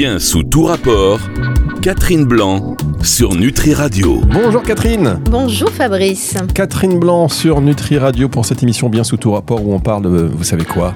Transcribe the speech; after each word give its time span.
Bien 0.00 0.20
sous 0.20 0.44
tout 0.44 0.62
rapport, 0.62 1.18
Catherine 1.82 2.24
Blanc 2.24 2.76
sur 3.02 3.34
Nutri 3.34 3.74
Radio. 3.74 4.20
Bonjour 4.32 4.62
Catherine. 4.62 5.18
Bonjour 5.28 5.68
Fabrice. 5.70 6.36
Catherine 6.54 7.00
Blanc 7.00 7.26
sur 7.26 7.60
Nutri 7.60 7.98
Radio 7.98 8.28
pour 8.28 8.46
cette 8.46 8.62
émission 8.62 8.88
Bien 8.90 9.02
sous 9.02 9.16
tout 9.16 9.32
rapport 9.32 9.60
où 9.66 9.74
on 9.74 9.80
parle 9.80 10.04
de, 10.04 10.30
vous 10.32 10.44
savez 10.44 10.64
quoi? 10.64 10.94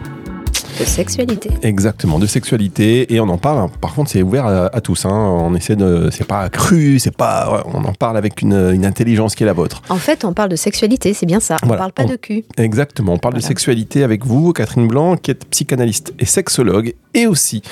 De 0.79 0.85
sexualité. 0.85 1.51
Exactement, 1.63 2.21
de 2.21 2.27
sexualité 2.27 3.13
et 3.13 3.19
on 3.19 3.29
en 3.29 3.39
parle. 3.39 3.59
hein. 3.59 3.71
Par 3.81 3.93
contre, 3.93 4.09
c'est 4.09 4.23
ouvert 4.23 4.47
à, 4.47 4.67
à 4.67 4.81
tous. 4.81 5.05
hein. 5.05 5.11
On 5.11 5.53
essaie 5.57 5.75
de, 5.75 6.09
c'est 6.13 6.25
pas 6.29 6.49
cru, 6.49 7.01
c'est 7.01 7.11
pas, 7.17 7.65
on 7.75 7.83
en 7.85 7.95
parle 7.95 8.17
avec 8.17 8.41
une, 8.41 8.71
une 8.73 8.87
intelligence 8.87 9.35
qui 9.35 9.43
est 9.43 9.47
la 9.47 9.53
vôtre. 9.53 9.83
En 9.89 9.97
fait, 9.97 10.25
on 10.25 10.33
parle 10.33 10.51
de 10.51 10.57
sexualité, 10.57 11.13
c'est 11.13 11.27
bien 11.27 11.41
ça. 11.41 11.57
On 11.65 11.67
parle 11.67 11.91
pas 11.91 12.05
On- 12.05 12.09
de 12.09 12.15
cul. 12.15 12.45
Exactement. 12.57 13.15
On 13.15 13.19
parle 13.19 13.35
de 13.35 13.41
sexualité 13.41 14.05
avec 14.05 14.25
vous, 14.25 14.53
Catherine 14.53 14.87
Blanc, 14.87 15.17
qui 15.17 15.33
est 15.33 15.45
psychanalyste 15.47 16.15
et 16.21 16.25
sexologue. 16.25 16.95
Et 17.15 17.27
aussi, 17.27 17.63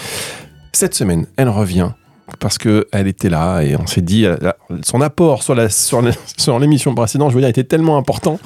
cette 0.72 0.94
semaine, 0.94 1.26
elle 1.36 1.48
revient 1.48 1.90
parce 2.38 2.58
que 2.58 2.86
elle 2.92 3.08
était 3.08 3.28
là 3.28 3.62
et 3.62 3.76
on 3.76 3.86
s'est 3.86 4.02
dit, 4.02 4.26
son 4.82 5.00
apport 5.00 5.42
sur 5.42 6.58
l'émission 6.58 6.94
précédente, 6.94 7.30
je 7.30 7.34
veux 7.34 7.40
dire, 7.40 7.50
était 7.50 7.64
tellement 7.64 7.96
important. 7.96 8.38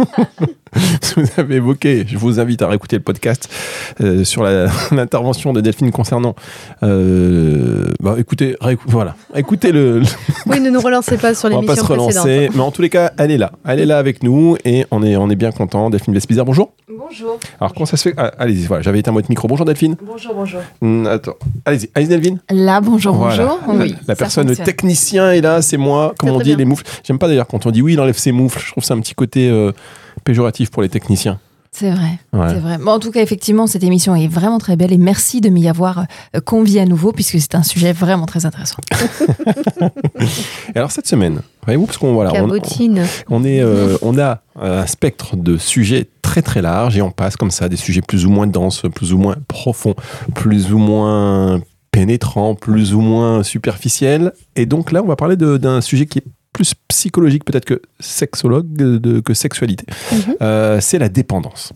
vous 1.16 1.24
avez 1.38 1.56
évoqué, 1.56 2.04
je 2.06 2.16
vous 2.18 2.38
invite 2.40 2.62
à 2.62 2.68
réécouter 2.68 2.96
le 2.96 3.02
podcast 3.02 3.48
euh, 4.00 4.24
sur 4.24 4.42
la- 4.42 4.66
l'intervention 4.92 5.52
de 5.52 5.60
Delphine 5.60 5.90
concernant. 5.92 6.34
euh, 6.82 7.86
bah, 8.00 8.14
écoutez, 8.18 8.56
voilà, 8.86 9.14
écoutez 9.34 9.72
le, 9.72 10.02
Oui, 10.46 10.60
ne 10.60 10.70
nous 10.70 10.80
relancez 10.80 11.16
pas 11.16 11.34
sur 11.34 11.48
on 11.50 11.60
va 11.60 11.66
pas 11.66 11.76
se 11.76 11.80
l'émission 11.82 11.84
précédente. 12.04 12.24
relancer, 12.24 12.50
mais 12.54 12.60
en 12.60 12.70
tous 12.70 12.82
les 12.82 12.90
cas, 12.90 13.12
elle 13.18 13.30
est 13.30 13.38
là. 13.38 13.52
Elle 13.66 13.80
est 13.80 13.86
là 13.86 13.98
avec 13.98 14.22
nous 14.22 14.56
et 14.64 14.86
on 14.90 15.02
est, 15.02 15.16
on 15.16 15.30
est 15.30 15.36
bien 15.36 15.52
content. 15.52 15.90
Delphine 15.90 16.14
Vespizar, 16.14 16.44
bonjour. 16.44 16.72
Bonjour. 16.88 17.38
Alors, 17.60 17.72
comment 17.74 17.86
ça 17.86 17.96
se 17.96 18.08
fait? 18.08 18.14
Ah, 18.16 18.32
Allez-y, 18.38 18.66
voilà, 18.66 18.82
j'avais 18.82 18.98
éteint 19.00 19.12
votre 19.12 19.28
micro. 19.28 19.48
Bonjour 19.48 19.64
Delphine. 19.66 19.96
Bonjour, 20.02 20.34
bonjour. 20.34 20.60
Hum, 20.82 21.06
attends, 21.06 21.34
allez-y, 21.64 21.90
allez-y 21.94 22.08
Delphine. 22.08 22.38
Là, 22.50 22.80
bonjour, 22.80 23.14
Voilà. 23.14 23.58
bonjour. 23.66 23.80
Oui, 23.80 23.94
La 24.06 24.14
personne, 24.16 24.44
le 24.44 24.48
fonctionne. 24.54 24.66
technicien 24.66 25.32
est 25.32 25.40
là, 25.40 25.62
c'est 25.62 25.76
moi. 25.76 26.14
Comme 26.18 26.30
on 26.30 26.38
dit, 26.38 26.50
bien. 26.50 26.56
les 26.56 26.64
moufles? 26.64 26.84
J'aime 27.04 27.18
pas 27.18 27.28
d'ailleurs 27.28 27.46
quand 27.46 27.66
on 27.66 27.70
dit 27.70 27.82
oui, 27.82 27.94
il 27.94 28.00
enlève 28.00 28.16
ses 28.18 28.32
moufles. 28.32 28.60
Je 28.64 28.70
trouve 28.72 28.84
ça 28.84 28.94
un 28.94 29.00
petit 29.00 29.14
côté 29.14 29.48
euh, 29.48 29.72
péjoratif 30.26 30.70
pour 30.70 30.82
les 30.82 30.90
techniciens. 30.90 31.38
C'est 31.72 31.90
vrai, 31.90 32.18
Ouais. 32.32 32.48
c'est 32.48 32.58
vrai. 32.58 32.78
Bon, 32.78 32.92
en 32.92 32.98
tout 32.98 33.10
cas, 33.10 33.20
effectivement, 33.20 33.66
cette 33.66 33.84
émission 33.84 34.14
est 34.16 34.28
vraiment 34.28 34.58
très 34.58 34.76
belle 34.76 34.94
et 34.94 34.98
merci 34.98 35.42
de 35.42 35.50
m'y 35.50 35.68
avoir 35.68 36.06
euh, 36.34 36.40
convié 36.40 36.80
à 36.80 36.86
nouveau 36.86 37.12
puisque 37.12 37.38
c'est 37.38 37.54
un 37.54 37.62
sujet 37.62 37.92
vraiment 37.92 38.24
très 38.24 38.46
intéressant. 38.46 38.78
Et 38.90 39.84
alors 40.78 40.90
cette 40.90 41.06
semaine, 41.06 41.42
voyez-vous, 41.64 41.84
parce 41.86 41.98
qu'on 41.98 42.14
voilà, 42.14 42.32
on, 42.42 42.48
on 43.28 43.44
est, 43.44 43.60
euh, 43.60 43.98
on 44.00 44.18
a 44.18 44.40
un 44.58 44.86
spectre 44.86 45.36
de 45.36 45.58
sujets 45.58 46.08
très 46.22 46.40
très 46.40 46.62
large 46.62 46.96
et 46.96 47.02
on 47.02 47.10
passe 47.10 47.36
comme 47.36 47.50
ça 47.50 47.68
des 47.68 47.76
sujets 47.76 48.00
plus 48.02 48.24
ou 48.24 48.30
moins 48.30 48.46
denses, 48.46 48.82
plus 48.94 49.12
ou 49.12 49.18
moins 49.18 49.36
profonds, 49.46 49.94
plus 50.34 50.72
ou 50.72 50.78
moins 50.78 51.60
pénétrants, 51.92 52.54
plus 52.54 52.94
ou 52.94 53.00
moins 53.00 53.42
superficiels. 53.42 54.32
Et 54.54 54.64
donc 54.66 54.92
là, 54.92 55.02
on 55.02 55.06
va 55.06 55.16
parler 55.16 55.36
de- 55.36 55.56
d'un 55.58 55.80
sujet 55.82 56.06
qui 56.06 56.18
est 56.18 56.24
plus 56.56 56.72
psychologique 56.88 57.44
peut-être 57.44 57.66
que 57.66 57.82
sexologue, 58.00 58.66
de- 58.76 59.20
que 59.20 59.34
sexualité. 59.34 59.84
Mhm. 60.12 60.18
Euh, 60.42 60.78
c'est 60.80 60.98
la 60.98 61.08
dépendance. 61.10 61.72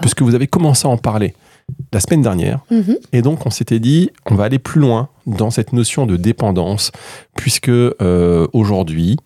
Puisque 0.00 0.22
vous 0.22 0.34
avez 0.34 0.48
commencé 0.48 0.86
à 0.88 0.90
en 0.90 0.96
parler 0.98 1.34
la 1.92 2.00
semaine 2.00 2.22
dernière. 2.22 2.58
Mhm. 2.70 2.96
Et 3.12 3.22
donc, 3.22 3.46
on 3.46 3.50
s'était 3.50 3.78
dit, 3.78 4.10
on 4.30 4.34
va 4.34 4.44
aller 4.44 4.58
plus 4.58 4.80
loin 4.80 5.08
dans 5.26 5.50
cette 5.50 5.72
notion 5.72 6.06
de 6.06 6.16
dépendance, 6.16 6.90
puisque 7.36 7.68
euh, 7.68 8.46
aujourd'hui, 8.52 9.16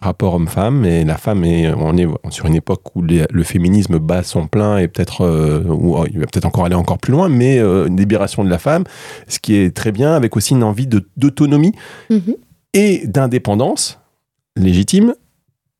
rapport 0.00 0.34
homme-femme, 0.34 0.84
et 0.84 1.02
la 1.04 1.16
femme 1.16 1.44
est, 1.44 1.72
on 1.72 1.96
est 1.96 2.06
sur 2.30 2.46
une 2.46 2.54
époque 2.54 2.94
où 2.94 3.02
les- 3.02 3.24
le 3.32 3.42
féminisme 3.42 3.98
bat 3.98 4.22
son 4.22 4.46
plein 4.46 4.78
et 4.78 4.86
peut-être, 4.86 5.22
euh, 5.22 5.62
oh, 5.68 6.04
il 6.12 6.18
va 6.20 6.26
peut-être 6.26 6.44
encore 6.44 6.64
aller 6.66 6.74
encore 6.74 6.98
plus 6.98 7.12
loin, 7.12 7.28
mais 7.28 7.58
euh, 7.58 7.86
une 7.86 7.96
libération 7.96 8.44
de 8.44 8.50
la 8.50 8.58
femme, 8.58 8.84
ce 9.28 9.38
qui 9.38 9.54
est 9.56 9.74
très 9.74 9.92
bien, 9.92 10.12
avec 10.14 10.36
aussi 10.36 10.52
une 10.54 10.62
envie 10.62 10.86
d'autonomie 11.16 11.72
Mhm. 12.10 12.34
et 12.74 13.06
d'indépendance 13.06 13.98
légitime. 14.56 15.14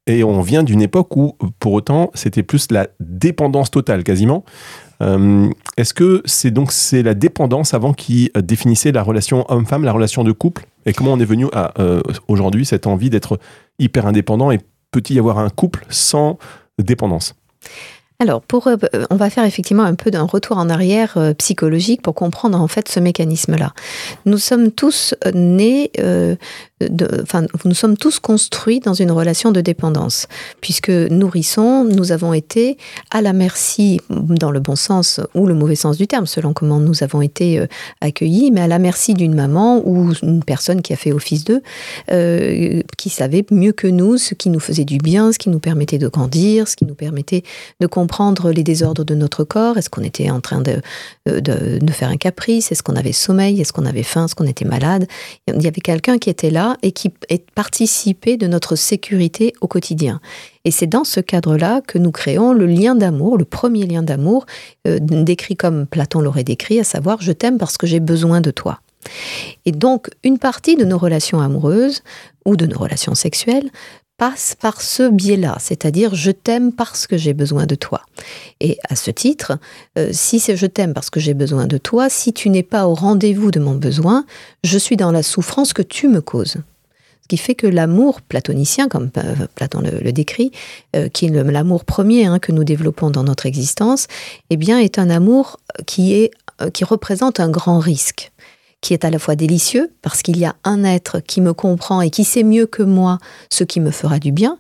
Et 0.06 0.22
on 0.22 0.42
vient 0.42 0.62
d'une 0.62 0.83
époque 0.83 1.17
où, 1.17 1.34
pour 1.59 1.72
autant, 1.72 2.10
c'était 2.12 2.43
plus 2.43 2.71
la 2.71 2.88
dépendance 3.00 3.71
totale, 3.71 4.04
quasiment. 4.04 4.44
Euh, 5.00 5.48
Est-ce 5.76 5.94
que 5.94 6.22
c'est 6.26 6.50
donc 6.50 6.72
c'est 6.72 7.03
la 7.03 7.15
dépendance 7.15 7.72
avant 7.72 7.94
qui 7.94 8.31
définissait 8.37 8.93
la 8.93 9.03
relation 9.03 9.44
homme-femme, 9.50 9.82
la 9.82 9.93
relation 9.93 10.22
de 10.22 10.32
couple? 10.32 10.66
Et 10.84 10.93
comment 10.93 11.15
on 11.15 11.21
est 11.21 11.25
venu 11.25 11.47
à 11.54 11.72
euh, 11.81 12.03
aujourd'hui 12.28 12.66
cette 12.66 12.87
envie 12.87 13.09
d'être 13.09 13.38
hyper 13.78 14.06
indépendant 14.06 14.50
et 14.50 14.60
peut-il 14.91 15.16
y 15.16 15.19
avoir 15.19 15.38
un 15.38 15.48
couple 15.48 15.87
sans 15.88 16.38
dépendance? 16.78 17.34
Alors, 18.21 18.43
pour, 18.43 18.69
euh, 18.69 18.77
on 19.10 19.16
va 19.16 19.31
faire 19.31 19.44
effectivement 19.44 19.82
un 19.82 19.94
peu 19.94 20.10
d'un 20.10 20.22
retour 20.22 20.59
en 20.59 20.69
arrière 20.69 21.19
psychologique 21.38 22.03
pour 22.03 22.15
comprendre 22.15 22.60
en 22.60 22.69
fait 22.69 22.88
ce 22.88 23.00
mécanisme-là. 23.00 23.72
Nous 24.27 24.38
sommes 24.38 24.71
tous 24.71 25.15
nés, 25.34 25.91
enfin, 27.22 27.46
nous 27.64 27.74
sommes 27.74 27.96
tous 27.96 28.18
construits 28.18 28.80
dans 28.80 28.94
une 28.94 29.12
relation 29.12 29.52
de 29.52 29.60
dépendance, 29.60 30.26
puisque 30.60 30.90
nourrissons, 30.90 31.84
nous 31.84 32.12
avons 32.12 32.34
été 32.34 32.76
à 33.10 33.22
la 33.22 33.32
merci, 33.32 34.00
dans 34.10 34.50
le 34.50 34.60
bon 34.60 34.76
sens 34.76 35.20
ou 35.34 35.46
le 35.46 35.54
mauvais 35.54 35.76
sens 35.76 35.96
du 35.96 36.06
terme, 36.06 36.26
selon 36.26 36.52
comment 36.52 36.80
nous 36.80 37.02
avons 37.02 37.22
été 37.22 37.58
euh, 37.58 37.66
accueillis, 38.00 38.50
mais 38.50 38.60
à 38.60 38.66
la 38.66 38.78
merci 38.78 39.14
d'une 39.14 39.34
maman 39.34 39.82
ou 39.86 40.12
une 40.22 40.42
personne 40.42 40.82
qui 40.82 40.92
a 40.92 40.96
fait 40.96 41.12
office 41.12 41.44
d'eux, 41.44 41.62
euh, 42.10 42.82
qui 42.98 43.08
savait 43.08 43.44
mieux 43.50 43.72
que 43.72 43.86
nous 43.86 44.18
ce 44.18 44.34
qui 44.34 44.50
nous 44.50 44.60
faisait 44.60 44.84
du 44.84 44.98
bien, 44.98 45.32
ce 45.32 45.38
qui 45.38 45.50
nous 45.50 45.60
permettait 45.60 45.98
de 45.98 46.08
grandir, 46.08 46.66
ce 46.66 46.76
qui 46.76 46.84
nous 46.84 46.94
permettait 46.94 47.44
de 47.80 47.86
comprendre 47.86 48.50
les 48.50 48.64
désordres 48.64 49.04
de 49.04 49.14
notre 49.14 49.44
corps. 49.44 49.78
Est-ce 49.78 49.91
qu'on 49.91 50.02
était 50.02 50.30
en 50.30 50.41
train 50.41 50.60
de, 50.60 50.80
euh, 51.28 51.41
de, 51.41 51.78
de 51.78 51.92
faire 51.92 52.08
un 52.08 52.16
caprice? 52.16 52.72
Est-ce 52.72 52.82
qu'on 52.82 52.96
avait 52.96 53.12
sommeil? 53.12 53.60
Est-ce 53.60 53.72
qu'on 53.72 53.86
avait 53.86 54.02
faim? 54.02 54.24
Est-ce 54.24 54.34
qu'on 54.34 54.46
était 54.46 54.64
malade? 54.64 55.06
Il 55.46 55.62
y 55.62 55.68
avait 55.68 55.80
quelqu'un 55.80 56.18
qui 56.18 56.30
était 56.30 56.50
là 56.50 56.73
et 56.82 56.92
qui 56.92 57.10
est- 57.28 57.44
participait 57.54 58.36
de 58.36 58.46
notre 58.46 58.76
sécurité 58.76 59.52
au 59.60 59.66
quotidien. 59.68 60.20
Et 60.64 60.70
c'est 60.70 60.86
dans 60.86 61.04
ce 61.04 61.20
cadre-là 61.20 61.80
que 61.86 61.98
nous 61.98 62.10
créons 62.10 62.52
le 62.52 62.66
lien 62.66 62.94
d'amour, 62.94 63.36
le 63.38 63.44
premier 63.44 63.86
lien 63.86 64.02
d'amour, 64.02 64.46
euh, 64.86 64.98
décrit 65.00 65.56
comme 65.56 65.86
Platon 65.86 66.20
l'aurait 66.20 66.44
décrit, 66.44 66.80
à 66.80 66.84
savoir 66.84 67.20
je 67.20 67.32
t'aime 67.32 67.58
parce 67.58 67.76
que 67.76 67.86
j'ai 67.86 68.00
besoin 68.00 68.40
de 68.40 68.50
toi. 68.50 68.80
Et 69.66 69.72
donc, 69.72 70.08
une 70.24 70.38
partie 70.38 70.76
de 70.76 70.84
nos 70.84 70.96
relations 70.96 71.40
amoureuses 71.40 72.02
ou 72.46 72.56
de 72.56 72.64
nos 72.66 72.78
relations 72.78 73.14
sexuelles 73.14 73.70
passe 74.16 74.56
par 74.58 74.80
ce 74.80 75.08
biais-là, 75.08 75.56
c'est-à-dire 75.58 76.14
je 76.14 76.30
t'aime 76.30 76.72
parce 76.72 77.06
que 77.06 77.16
j'ai 77.16 77.34
besoin 77.34 77.66
de 77.66 77.75
toi. 77.75 78.02
Et 78.60 78.78
à 78.88 78.97
ce 78.97 79.10
titre, 79.10 79.58
euh, 79.98 80.10
si 80.12 80.38
c'est 80.38 80.56
je 80.56 80.66
t'aime 80.66 80.94
parce 80.94 81.10
que 81.10 81.20
j'ai 81.20 81.34
besoin 81.34 81.66
de 81.66 81.78
toi, 81.78 82.08
si 82.08 82.32
tu 82.32 82.48
n'es 82.48 82.62
pas 82.62 82.86
au 82.86 82.94
rendez-vous 82.94 83.50
de 83.50 83.58
mon 83.58 83.74
besoin, 83.74 84.24
je 84.62 84.78
suis 84.78 84.97
dans 84.97 85.10
la 85.10 85.22
souffrance 85.22 85.72
que 85.72 85.82
tu 85.82 86.08
me 86.08 86.20
causes. 86.20 86.58
Ce 87.22 87.28
qui 87.28 87.38
fait 87.38 87.54
que 87.54 87.66
l'amour 87.66 88.20
platonicien, 88.20 88.88
comme 88.88 89.10
euh, 89.16 89.47
Platon 89.54 89.80
le, 89.80 90.12
décrit, 90.12 90.53
euh, 90.94 91.08
qui 91.08 91.26
est 91.26 91.30
l'amour 91.30 91.84
premier 91.84 92.26
hein, 92.26 92.38
que 92.38 92.53
nous 92.53 92.64
développons 92.64 93.10
dans 93.10 93.24
notre 93.24 93.47
existence, 93.47 94.06
eh 94.50 94.56
bien, 94.56 94.78
est 94.78 94.98
un 94.98 95.10
amour 95.10 95.58
qui, 95.86 96.12
est, 96.12 96.30
qui 96.72 96.84
représente 96.84 97.41
un 97.41 97.48
grand 97.48 97.78
risque 97.78 98.30
qui 98.84 98.93
est 98.93 99.06
à 99.06 99.11
la 99.11 99.19
fois 99.19 99.34
délicieux 99.34 99.91
parce 100.03 100.21
qu'il 100.21 100.37
y 100.37 100.45
a 100.45 100.56
un 100.62 100.84
être 100.84 101.21
qui 101.21 101.41
me 101.41 101.55
comprend 101.55 102.03
et 102.03 102.11
qui 102.11 102.22
sait 102.22 102.43
mieux 102.43 102.67
que 102.67 102.83
moi 102.83 103.19
ce 103.49 103.65
qui 103.65 103.81
me 103.81 103.91
fera 103.91 104.19
du 104.19 104.31
bien. 104.31 104.59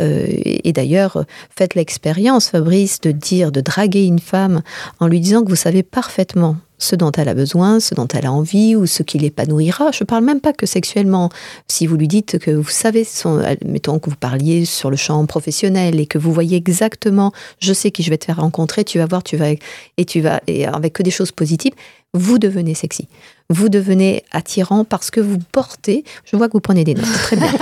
Euh, 0.00 0.26
et 0.28 0.72
d'ailleurs, 0.72 1.24
faites 1.56 1.74
l'expérience, 1.74 2.50
Fabrice, 2.50 3.00
de 3.00 3.10
dire, 3.10 3.50
de 3.50 3.60
draguer 3.60 4.04
une 4.04 4.20
femme 4.20 4.62
en 5.00 5.08
lui 5.08 5.18
disant 5.18 5.42
que 5.42 5.48
vous 5.48 5.56
savez 5.56 5.82
parfaitement 5.82 6.56
ce 6.78 6.94
dont 6.94 7.10
elle 7.12 7.28
a 7.28 7.34
besoin, 7.34 7.80
ce 7.80 7.94
dont 7.96 8.06
elle 8.14 8.26
a 8.26 8.32
envie 8.32 8.76
ou 8.76 8.86
ce 8.86 9.02
qui 9.02 9.18
l'épanouira. 9.18 9.90
Je 9.90 10.04
parle 10.04 10.24
même 10.24 10.40
pas 10.40 10.52
que 10.52 10.66
sexuellement. 10.66 11.30
Si 11.66 11.88
vous 11.88 11.96
lui 11.96 12.08
dites 12.08 12.38
que 12.38 12.52
vous 12.52 12.70
savez, 12.70 13.02
son, 13.02 13.42
mettons 13.64 13.98
que 13.98 14.08
vous 14.08 14.16
parliez 14.16 14.64
sur 14.64 14.90
le 14.90 14.96
champ 14.96 15.24
professionnel 15.26 15.98
et 15.98 16.06
que 16.06 16.18
vous 16.18 16.32
voyez 16.32 16.56
exactement, 16.56 17.32
je 17.58 17.72
sais 17.72 17.90
qui 17.90 18.04
je 18.04 18.10
vais 18.10 18.18
te 18.18 18.26
faire 18.26 18.40
rencontrer, 18.40 18.84
tu 18.84 18.98
vas 18.98 19.06
voir, 19.06 19.24
tu 19.24 19.36
vas 19.36 19.50
et 19.50 20.04
tu 20.04 20.20
vas 20.20 20.40
et 20.46 20.66
avec 20.66 20.92
que 20.92 21.02
des 21.02 21.10
choses 21.10 21.32
positives, 21.32 21.74
vous 22.14 22.38
devenez 22.38 22.74
sexy. 22.74 23.08
Vous 23.50 23.68
devenez 23.68 24.24
attirant 24.30 24.84
parce 24.84 25.10
que 25.10 25.20
vous 25.20 25.38
portez. 25.52 26.04
Je 26.24 26.36
vois 26.36 26.48
que 26.48 26.54
vous 26.54 26.60
prenez 26.60 26.84
des 26.84 26.94
notes. 26.94 27.04
Très 27.04 27.36
bien. 27.36 27.52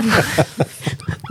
vous, 0.00 0.14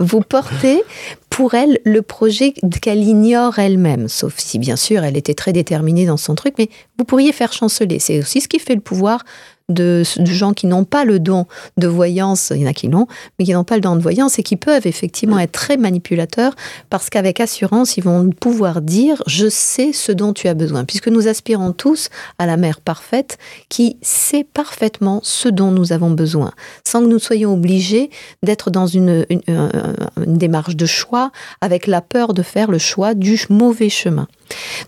vous 0.00 0.20
portez 0.20 0.82
pour 1.30 1.54
elle 1.54 1.80
le 1.84 2.02
projet 2.02 2.52
qu'elle 2.82 3.02
ignore 3.02 3.58
elle-même, 3.58 4.08
sauf 4.08 4.34
si 4.38 4.58
bien 4.58 4.76
sûr 4.76 5.02
elle 5.02 5.16
était 5.16 5.34
très 5.34 5.52
déterminée 5.52 6.06
dans 6.06 6.16
son 6.16 6.34
truc, 6.34 6.54
mais 6.58 6.68
vous 6.98 7.04
pourriez 7.04 7.32
faire 7.32 7.52
chanceler. 7.52 7.98
C'est 7.98 8.18
aussi 8.18 8.40
ce 8.40 8.48
qui 8.48 8.58
fait 8.58 8.74
le 8.74 8.80
pouvoir 8.80 9.24
de, 9.68 10.02
gens 10.24 10.52
qui 10.54 10.66
n'ont 10.66 10.84
pas 10.84 11.04
le 11.04 11.18
don 11.18 11.46
de 11.76 11.86
voyance, 11.86 12.52
il 12.54 12.62
y 12.62 12.64
en 12.64 12.70
a 12.70 12.72
qui 12.72 12.88
l'ont, 12.88 13.06
mais 13.38 13.44
qui 13.44 13.52
n'ont 13.52 13.64
pas 13.64 13.74
le 13.74 13.80
don 13.80 13.96
de 13.96 14.00
voyance 14.00 14.38
et 14.38 14.42
qui 14.42 14.56
peuvent 14.56 14.86
effectivement 14.86 15.38
être 15.38 15.52
très 15.52 15.76
manipulateurs 15.76 16.54
parce 16.90 17.10
qu'avec 17.10 17.40
assurance, 17.40 17.96
ils 17.96 18.04
vont 18.04 18.30
pouvoir 18.30 18.80
dire 18.80 19.22
je 19.26 19.48
sais 19.48 19.92
ce 19.92 20.12
dont 20.12 20.32
tu 20.32 20.48
as 20.48 20.54
besoin, 20.54 20.84
puisque 20.84 21.08
nous 21.08 21.28
aspirons 21.28 21.72
tous 21.72 22.08
à 22.38 22.46
la 22.46 22.56
mère 22.56 22.80
parfaite 22.80 23.38
qui 23.68 23.98
sait 24.00 24.44
parfaitement 24.44 25.20
ce 25.22 25.48
dont 25.48 25.70
nous 25.70 25.92
avons 25.92 26.10
besoin, 26.10 26.52
sans 26.86 27.02
que 27.02 27.08
nous 27.08 27.18
soyons 27.18 27.52
obligés 27.52 28.10
d'être 28.42 28.70
dans 28.70 28.86
une, 28.86 29.26
une, 29.28 29.42
une 29.48 30.38
démarche 30.38 30.76
de 30.76 30.86
choix 30.86 31.30
avec 31.60 31.86
la 31.86 32.00
peur 32.00 32.32
de 32.32 32.42
faire 32.42 32.70
le 32.70 32.78
choix 32.78 33.14
du 33.14 33.38
mauvais 33.50 33.90
chemin. 33.90 34.28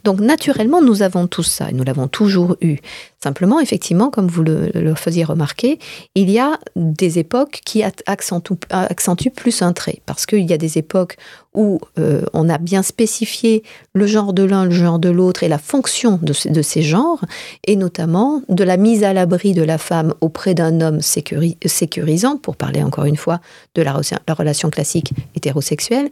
Donc 0.05 0.21
naturellement, 0.21 0.81
nous 0.81 1.03
avons 1.03 1.27
tout 1.27 1.43
ça 1.43 1.71
et 1.71 1.73
nous 1.73 1.85
l'avons 1.85 2.09
toujours 2.09 2.57
eu. 2.61 2.79
Simplement, 3.23 3.61
effectivement, 3.61 4.09
comme 4.09 4.29
vous 4.29 4.43
le, 4.43 4.95
faisiez 4.95 5.25
remarquer, 5.25 5.79
il 6.15 6.31
y 6.31 6.39
a 6.39 6.59
des 6.75 7.19
époques 7.19 7.61
qui 7.67 7.83
accentuent 7.83 9.31
plus 9.31 9.61
un 9.61 9.75
trait. 9.75 10.01
Parce 10.07 10.25
qu'il 10.25 10.49
y 10.49 10.55
a 10.55 10.57
des 10.57 10.79
époques 10.79 11.19
où 11.55 11.81
euh, 11.99 12.23
on 12.33 12.49
a 12.49 12.59
bien 12.59 12.83
spécifié 12.83 13.65
le 13.93 14.07
genre 14.07 14.33
de 14.33 14.45
l'un, 14.45 14.67
le 14.67 14.71
genre 14.71 14.99
de 14.99 15.09
l'autre 15.09 15.43
et 15.43 15.49
la 15.49 15.59
fonction 15.59 16.21
de, 16.23 16.63
ces 16.63 16.83
genres, 16.83 17.25
et 17.67 17.75
notamment 17.75 18.43
de 18.49 18.63
la 18.63 18.77
mise 18.77 19.03
à 19.03 19.13
l'abri 19.13 19.53
de 19.53 19.63
la 19.63 19.79
femme 19.79 20.15
auprès 20.21 20.55
d'un 20.55 20.81
homme 20.81 21.01
sécurisant, 21.01 22.37
pour 22.37 22.57
parler 22.57 22.83
encore 22.83 23.05
une 23.05 23.17
fois 23.17 23.41
de 23.75 23.83
la, 23.83 24.01
la 24.29 24.35
relation 24.35 24.71
classique 24.71 25.13
hétérosexuelle, 25.35 26.09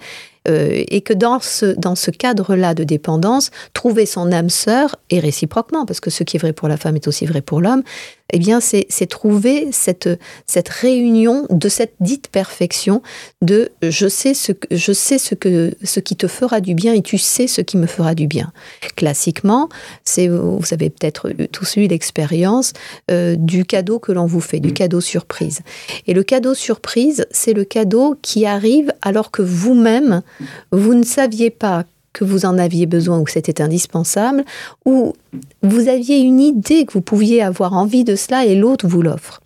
euh, 0.48 0.84
et 0.88 1.02
que 1.02 1.12
dans 1.12 1.40
ce, 1.40 1.66
dans 1.66 1.94
ce 1.94 2.10
cadre-là 2.10 2.74
de 2.74 2.82
dépendance, 2.82 3.50
trouver 3.74 4.06
son 4.06 4.32
âme 4.32 4.50
sœur, 4.50 4.96
et 5.10 5.20
réciproquement, 5.20 5.86
parce 5.86 6.00
que 6.00 6.10
ce 6.10 6.24
qui 6.24 6.36
est 6.36 6.40
vrai 6.40 6.52
pour 6.52 6.68
la 6.68 6.76
femme 6.76 6.96
est 6.96 7.06
aussi 7.06 7.26
vrai 7.26 7.42
pour 7.42 7.60
l'homme, 7.60 7.82
eh 8.32 8.38
bien, 8.38 8.60
c'est 8.60 9.06
trouver 9.06 9.68
cette, 9.72 10.08
cette 10.46 10.68
réunion 10.68 11.46
de 11.50 11.68
cette 11.68 11.94
dite 12.00 12.28
perfection 12.28 13.02
de 13.42 13.70
je 13.82 14.06
sais 14.06 14.34
ce 14.34 14.52
que, 14.52 14.68
je 14.74 14.92
sais 14.92 15.18
ce 15.18 15.34
que, 15.34 15.72
ce 15.82 16.00
qui 16.00 16.14
te 16.16 16.26
fera 16.26 16.60
du 16.60 16.74
bien 16.74 16.92
et 16.92 17.02
tu 17.02 17.16
sais 17.16 17.46
ce 17.46 17.60
qui 17.62 17.76
me 17.76 17.86
fera 17.86 18.14
du 18.14 18.26
bien. 18.26 18.52
Classiquement, 18.96 19.68
c'est, 20.04 20.28
vous 20.28 20.60
avez 20.72 20.90
peut-être 20.90 21.30
tous 21.52 21.76
eu 21.76 21.86
l'expérience 21.86 22.74
euh, 23.10 23.34
du 23.36 23.64
cadeau 23.64 23.98
que 23.98 24.12
l'on 24.12 24.26
vous 24.26 24.40
fait, 24.40 24.60
du 24.60 24.72
cadeau 24.72 25.00
surprise. 25.00 25.60
Et 26.06 26.12
le 26.12 26.22
cadeau 26.22 26.54
surprise, 26.54 27.26
c'est 27.30 27.54
le 27.54 27.64
cadeau 27.64 28.16
qui 28.20 28.44
arrive 28.44 28.92
alors 29.00 29.30
que 29.30 29.42
vous-même, 29.42 30.22
vous 30.70 30.94
ne 30.94 31.04
saviez 31.04 31.50
pas 31.50 31.84
que 32.18 32.24
vous 32.24 32.44
en 32.44 32.58
aviez 32.58 32.86
besoin 32.86 33.20
ou 33.20 33.24
que 33.24 33.30
c'était 33.30 33.62
indispensable, 33.62 34.44
ou 34.84 35.12
vous 35.62 35.88
aviez 35.88 36.18
une 36.18 36.40
idée 36.40 36.84
que 36.84 36.92
vous 36.92 37.00
pouviez 37.00 37.42
avoir 37.42 37.74
envie 37.74 38.02
de 38.02 38.16
cela 38.16 38.44
et 38.44 38.56
l'autre 38.56 38.88
vous 38.88 39.02
l'offre. 39.02 39.40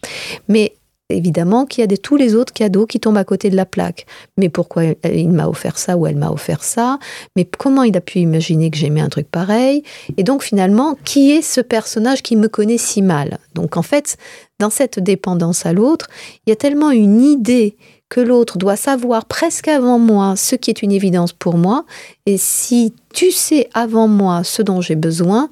Mais 0.48 0.72
évidemment 1.10 1.66
qu'il 1.66 1.82
y 1.82 1.84
a 1.84 1.86
de, 1.86 1.96
tous 1.96 2.16
les 2.16 2.34
autres 2.34 2.54
cadeaux 2.54 2.86
qui 2.86 2.98
tombent 2.98 3.18
à 3.18 3.24
côté 3.24 3.50
de 3.50 3.56
la 3.56 3.66
plaque. 3.66 4.06
Mais 4.38 4.48
pourquoi 4.48 4.84
il 5.04 5.28
m'a 5.28 5.48
offert 5.48 5.76
ça 5.76 5.98
ou 5.98 6.06
elle 6.06 6.16
m'a 6.16 6.30
offert 6.30 6.64
ça? 6.64 6.98
Mais 7.36 7.44
comment 7.44 7.82
il 7.82 7.94
a 7.94 8.00
pu 8.00 8.20
imaginer 8.20 8.70
que 8.70 8.78
j'aimais 8.78 9.02
un 9.02 9.10
truc 9.10 9.30
pareil? 9.30 9.82
Et 10.16 10.22
donc 10.22 10.42
finalement, 10.42 10.96
qui 11.04 11.32
est 11.32 11.42
ce 11.42 11.60
personnage 11.60 12.22
qui 12.22 12.36
me 12.36 12.48
connaît 12.48 12.78
si 12.78 13.02
mal? 13.02 13.38
Donc 13.54 13.76
en 13.76 13.82
fait, 13.82 14.16
dans 14.58 14.70
cette 14.70 14.98
dépendance 14.98 15.66
à 15.66 15.74
l'autre, 15.74 16.08
il 16.46 16.50
y 16.50 16.52
a 16.52 16.56
tellement 16.56 16.90
une 16.90 17.22
idée 17.22 17.76
l'autre 18.20 18.58
doit 18.58 18.76
savoir 18.76 19.24
presque 19.24 19.68
avant 19.68 19.98
moi 19.98 20.34
ce 20.36 20.56
qui 20.56 20.70
est 20.70 20.82
une 20.82 20.92
évidence 20.92 21.32
pour 21.32 21.56
moi. 21.56 21.84
Et 22.26 22.36
si 22.36 22.94
tu 23.12 23.30
sais 23.30 23.68
avant 23.74 24.08
moi 24.08 24.44
ce 24.44 24.62
dont 24.62 24.80
j'ai 24.80 24.96
besoin, 24.96 25.48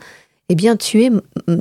eh 0.49 0.55
bien 0.55 0.77
tu 0.77 1.05
es, 1.05 1.11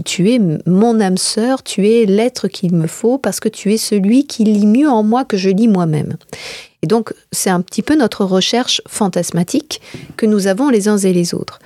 tu 0.03 0.31
es 0.31 0.39
mon 0.65 0.99
âme 0.99 1.17
sœur, 1.17 1.63
tu 1.63 1.87
es 1.87 2.05
l'être 2.05 2.47
qu'il 2.47 2.73
me 2.73 2.87
faut 2.87 3.17
parce 3.17 3.39
que 3.39 3.49
tu 3.49 3.73
es 3.73 3.77
celui 3.77 4.25
qui 4.25 4.43
lit 4.43 4.65
mieux 4.65 4.89
en 4.89 5.03
moi 5.03 5.25
que 5.25 5.37
je 5.37 5.49
lis 5.49 5.67
moi-même. 5.67 6.17
Et 6.81 6.87
donc 6.87 7.13
c'est 7.31 7.49
un 7.49 7.61
petit 7.61 7.81
peu 7.81 7.95
notre 7.95 8.25
recherche 8.25 8.81
fantasmatique 8.87 9.81
que 10.17 10.25
nous 10.25 10.47
avons 10.47 10.69
les 10.69 10.87
uns 10.87 10.97
et 10.97 11.13
les 11.13 11.33
autres. 11.33 11.59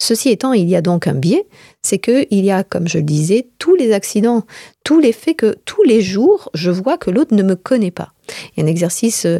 Ceci 0.00 0.28
étant, 0.28 0.52
il 0.52 0.68
y 0.68 0.76
a 0.76 0.80
donc 0.80 1.08
un 1.08 1.14
biais, 1.14 1.46
c'est 1.88 1.98
qu'il 1.98 2.44
y 2.44 2.50
a, 2.50 2.64
comme 2.64 2.86
je 2.86 2.98
le 2.98 3.04
disais, 3.04 3.48
tous 3.58 3.74
les 3.74 3.92
accidents, 3.92 4.44
tous 4.84 5.00
les 5.00 5.12
faits 5.12 5.36
que 5.36 5.56
tous 5.64 5.82
les 5.84 6.02
jours, 6.02 6.50
je 6.52 6.70
vois 6.70 6.98
que 6.98 7.10
l'autre 7.10 7.34
ne 7.34 7.42
me 7.42 7.56
connaît 7.56 7.90
pas. 7.90 8.12
Il 8.28 8.60
y 8.60 8.62
a 8.62 8.66
un 8.66 8.70
exercice, 8.70 9.24
euh, 9.24 9.38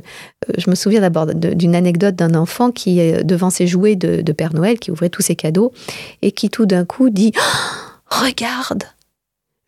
je 0.56 0.70
me 0.70 0.74
souviens 0.74 1.02
d'abord 1.02 1.26
d'une 1.26 1.74
anecdote 1.74 2.16
d'un 2.16 2.34
enfant 2.34 2.70
qui, 2.70 3.00
est 3.00 3.22
devant 3.22 3.50
ses 3.50 3.66
jouets 3.66 3.96
de, 3.96 4.32
Père 4.32 4.54
Noël, 4.54 4.78
qui 4.78 4.90
ouvrait 4.90 5.10
tous 5.10 5.20
ses 5.20 5.36
cadeaux, 5.36 5.72
et 6.22 6.32
qui 6.32 6.48
tout 6.48 6.64
d'un 6.64 6.86
coup 6.86 7.10
dit 7.10 7.32
Regarde, 8.10 8.84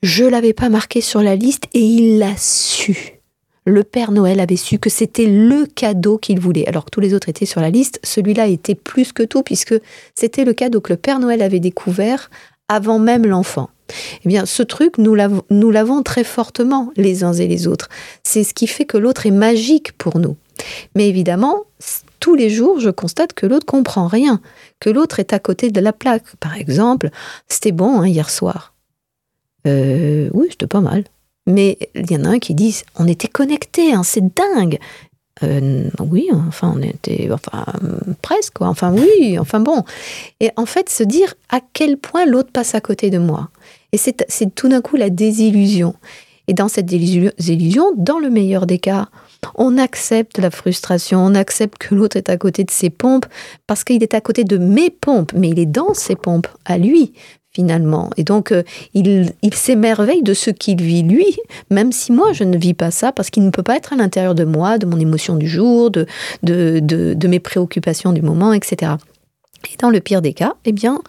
je 0.03 0.25
l'avais 0.25 0.55
pas 0.55 0.71
marqué 0.71 1.03
sur 1.03 1.23
la 1.23 1.37
liste 1.37 1.65
et 1.75 1.81
il 1.81 2.19
l'a 2.19 2.35
su 2.39 3.21
le 3.67 3.85
Père 3.85 4.11
Noël 4.11 4.41
avait 4.41 4.57
su 4.57 4.79
que 4.79 4.91
c'était 4.91 5.27
le 5.27 5.67
cadeau 5.67 6.19
qu'il 6.19 6.41
voulait. 6.41 6.67
Alors 6.67 6.87
que 6.87 6.91
tous 6.91 7.01
les 7.01 7.15
autres 7.15 7.29
étaient 7.29 7.47
sur 7.47 7.61
la 7.61 7.71
liste, 7.71 8.01
celui-là 8.03 8.47
était 8.47 8.75
plus 8.75 9.13
que 9.13 9.23
tout 9.23 9.43
puisque 9.43 9.75
c'était 10.15 10.45
le 10.45 10.55
cadeau 10.55 10.81
que 10.81 10.93
le 10.93 10.97
Père 10.97 11.21
Noël 11.21 11.43
avait 11.43 11.61
découvert 11.61 12.31
avant 12.71 13.01
même 13.01 13.27
l'enfant. 13.27 13.69
Eh 14.25 14.29
bien, 14.29 14.47
ce 14.47 14.63
truc, 14.63 14.97
nous 14.97 15.15
l'avons 15.15 16.03
très 16.05 16.23
fortement 16.23 16.93
les 16.97 17.25
uns 17.25 17.33
et 17.33 17.49
les 17.49 17.67
autres. 17.67 17.89
C'est 18.23 18.45
ce 18.45 18.55
qui 18.55 18.69
fait 18.69 18.85
que 18.85 18.97
l'autre 18.97 19.27
est 19.27 19.33
magique 19.33 19.93
pour 19.99 20.21
nous. 20.21 20.37
Mais 20.95 21.09
évidemment, 21.09 21.65
tous 22.21 22.37
les 22.37 22.49
jours, 22.49 22.79
je 22.79 22.91
constate 22.91 23.33
que 23.33 23.47
l'autre 23.47 23.67
comprend 23.67 24.07
rien, 24.07 24.41
que 24.79 24.89
l'autre 24.89 25.19
est 25.19 25.33
à 25.33 25.41
côté 25.41 25.71
de 25.71 25.81
la 25.81 25.93
plaque. 25.93 26.37
Par 26.39 26.57
exemple, 26.57 27.11
c'était 27.49 27.73
bon 27.73 28.01
hein, 28.01 28.07
hier 28.07 28.31
soir. 28.31 28.75
Euh, 29.67 30.31
oui, 30.33 30.47
c'était 30.51 30.69
pas 30.69 30.81
mal. 30.81 31.05
Mais 31.49 31.77
il 31.97 32.11
y 32.13 32.17
en 32.17 32.25
a 32.25 32.29
un 32.29 32.39
qui 32.39 32.55
dit 32.55 32.83
on 32.97 33.09
était 33.09 33.29
connectés, 33.29 33.93
hein, 33.93 34.05
c'est 34.05 34.23
dingue. 34.23 34.79
Euh, 35.43 35.85
oui, 36.01 36.29
enfin, 36.33 36.75
on 36.77 36.83
était, 36.83 37.29
enfin, 37.33 37.65
presque. 38.23 38.61
Enfin, 38.61 38.93
oui, 38.93 39.39
enfin 39.39 39.61
bon. 39.61 39.85
Et 40.41 40.51
en 40.57 40.67
fait, 40.67 40.89
se 40.89 41.03
dire 41.03 41.35
à 41.49 41.61
quel 41.73 41.97
point 41.97 42.27
l'autre 42.27 42.51
passe 42.53 42.75
à 42.75 42.81
côté 42.81 43.11
de 43.11 43.19
moi. 43.19 43.49
Et 43.93 43.97
c'est 43.97 44.55
tout 44.55 44.69
d'un 44.69 44.81
coup 44.81 44.97
la 44.97 45.11
désillusion. 45.11 45.95
Et 46.47 46.55
dans 46.55 46.69
cette 46.69 46.87
désillusion, 46.87 47.93
dans 47.97 48.19
le 48.19 48.31
meilleur 48.31 48.67
des 48.67 48.79
cas, 48.79 49.09
on 49.55 49.79
accepte 49.79 50.39
la 50.39 50.51
frustration, 50.51 51.25
on 51.25 51.35
accepte 51.35 51.79
que 51.79 51.95
l'autre 51.95 52.17
est 52.17 52.29
à 52.29 52.37
côté 52.37 52.65
de 52.65 52.71
ses 52.71 52.91
pompes, 52.91 53.27
parce 53.67 53.85
qu'il 53.85 54.03
est 54.03 54.15
à 54.15 54.21
côté 54.21 54.45
de 54.45 54.59
mes 54.59 54.91
pompes, 54.91 55.33
mais 55.35 55.51
il 55.51 55.59
est 55.59 55.67
dans 55.67 55.95
ses 55.95 56.17
pompes, 56.17 56.49
à 56.65 56.77
lui 56.77 57.13
finalement. 57.53 58.11
Et 58.17 58.25
donc, 58.25 58.53
euh, 58.53 58.63
il, 58.95 59.33
s'émerveille 59.53 60.23
de 60.23 60.35
ce 60.35 60.51
qu'il 60.51 60.81
vit 60.81 61.03
lui, 61.03 61.37
même 61.71 61.93
si 61.93 62.13
moi, 62.13 62.33
je 62.33 62.45
ne 62.45 62.57
vis 62.57 62.75
pas 62.75 62.91
ça, 62.91 63.13
parce 63.13 63.31
qu'il 63.31 63.45
ne 63.45 63.51
peut 63.51 63.63
pas 63.63 63.77
être 63.77 63.93
à 63.93 63.97
l'intérieur 63.97 64.35
de 64.35 64.45
moi, 64.45 64.79
de 64.79 64.87
mon 64.87 64.99
émotion 64.99 65.37
du 65.37 65.49
jour, 65.49 65.91
de, 65.91 66.07
de, 66.43 66.81
de, 66.81 67.29
mes 67.29 67.41
préoccupations 67.41 68.13
du 68.13 68.23
moment, 68.23 68.53
etc. 68.53 68.93
Et 69.73 69.77
dans 69.79 69.91
le 69.91 70.01
pire 70.01 70.23
des 70.23 70.33
cas, 70.33 70.55
eh 70.65 70.73
bien, 70.73 71.03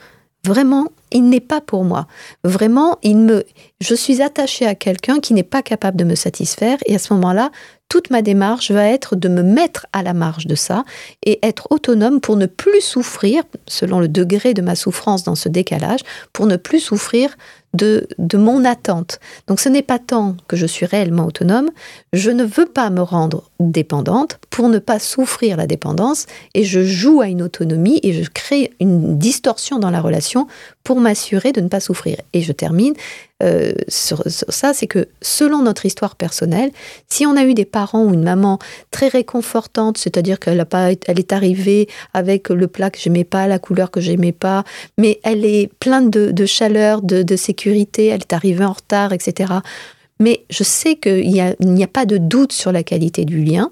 vraiment, 0.46 0.88
il 1.12 1.30
n'est 1.30 1.40
pas 1.40 1.62
pour 1.62 1.84
moi. 1.84 2.08
Vraiment, 2.44 2.98
il 3.04 3.18
me, 3.18 3.44
je 3.80 3.96
suis 3.96 4.22
attachée 4.22 4.66
à 4.66 4.76
quelqu'un 4.76 5.20
qui 5.20 5.34
n'est 5.34 5.44
pas 5.44 5.62
capable 5.62 5.98
de 5.98 6.04
me 6.04 6.16
satisfaire. 6.16 6.78
Et 6.86 6.96
à 6.96 7.00
ce 7.00 7.14
moment-là, 7.14 7.52
toute 7.90 8.10
ma 8.10 8.22
démarche 8.22 8.72
va 8.72 8.88
être 8.88 9.18
de 9.18 9.28
me 9.28 9.44
mettre 9.44 9.86
à 9.92 10.02
la 10.02 10.14
marge 10.14 10.48
de 10.48 10.56
ça 10.56 10.86
et 11.26 11.46
être 11.46 11.68
autonome 11.72 12.22
pour 12.22 12.38
ne 12.38 12.46
plus 12.46 12.80
souffrir, 12.80 13.44
selon 13.68 14.00
le 14.00 14.08
degré 14.08 14.54
de 14.54 14.62
ma 14.62 14.76
souffrance 14.76 15.24
dans 15.24 15.36
ce 15.36 15.50
décalage, 15.50 16.00
pour 16.32 16.46
ne 16.48 16.56
plus 16.56 16.80
souffrir 16.80 17.36
de, 17.74 18.08
de 18.18 18.38
mon 18.38 18.66
attente. 18.66 19.20
Donc 19.48 19.60
ce 19.60 19.70
n'est 19.70 19.82
pas 19.82 20.00
tant 20.00 20.36
que 20.48 20.56
je 20.56 20.66
suis 20.66 20.86
réellement 20.86 21.26
autonome, 21.26 21.70
je 22.14 22.32
ne 22.32 22.44
veux 22.44 22.66
pas 22.66 22.90
me 22.90 23.02
rendre 23.02 23.44
dépendante 23.60 24.40
pour 24.50 24.70
ne 24.70 24.80
pas 24.80 25.00
souffrir 25.00 25.58
la 25.58 25.68
dépendance 25.68 26.26
et 26.54 26.64
je 26.64 26.84
joue 26.84 27.22
à 27.22 27.28
une 27.28 27.42
autonomie 27.42 28.00
et 28.04 28.14
je 28.14 28.30
crée 28.30 28.72
une 28.80 29.18
distorsion 29.18 29.80
dans 29.80 29.90
la 29.90 30.02
relation 30.02 30.48
pour 30.84 31.00
m'assurer 31.00 31.52
de 31.52 31.62
ne 31.62 31.68
pas 31.68 31.80
souffrir. 31.80 32.18
Et 32.34 32.42
je 32.42 32.52
termine 32.52 32.94
euh, 33.42 33.74
sur, 33.88 34.24
ça, 34.26 34.74
c'est 34.74 34.88
que 34.88 35.08
selon 35.22 35.62
notre 35.62 35.86
histoire 35.86 36.16
personnelle, 36.16 36.72
si 37.10 37.26
on 37.26 37.36
a 37.36 37.44
eu 37.44 37.54
des 37.54 37.66
parents 37.66 38.04
ou 38.04 38.14
une 38.14 38.24
maman 38.24 38.60
très 38.92 39.08
réconfortante, 39.08 39.98
c'est-à-dire 39.98 40.40
qu'elle 40.40 40.60
a 40.60 40.66
pas, 40.66 40.92
elle 40.92 41.20
est 41.20 41.34
arrivée 41.34 41.88
avec 42.14 42.50
le 42.50 42.68
plat 42.68 42.90
que 42.90 43.00
j'aimais 43.00 43.24
pas, 43.24 43.48
la 43.48 43.60
couleur 43.60 43.92
que 43.92 44.02
j'aimais 44.02 44.32
pas, 44.32 44.64
mais 44.98 45.20
elle 45.24 45.46
est 45.46 45.72
pleine 45.80 46.10
de, 46.10 46.46
chaleur, 46.46 47.02
de, 47.02 47.36
sécurité, 47.36 48.08
elle 48.08 48.22
est 48.22 48.34
arrivée 48.34 48.66
en 48.66 48.74
retard, 48.74 49.14
etc. 49.14 49.54
Mais 50.20 50.46
je 50.50 50.64
sais 50.64 50.96
qu'il 50.96 51.30
n'y 51.30 51.42
a, 51.42 51.56
a 51.60 51.88
pas 51.88 52.06
de 52.06 52.18
doute 52.18 52.52
sur 52.52 52.72
la 52.72 52.84
qualité 52.84 53.26
du 53.26 53.44
lien 53.44 53.72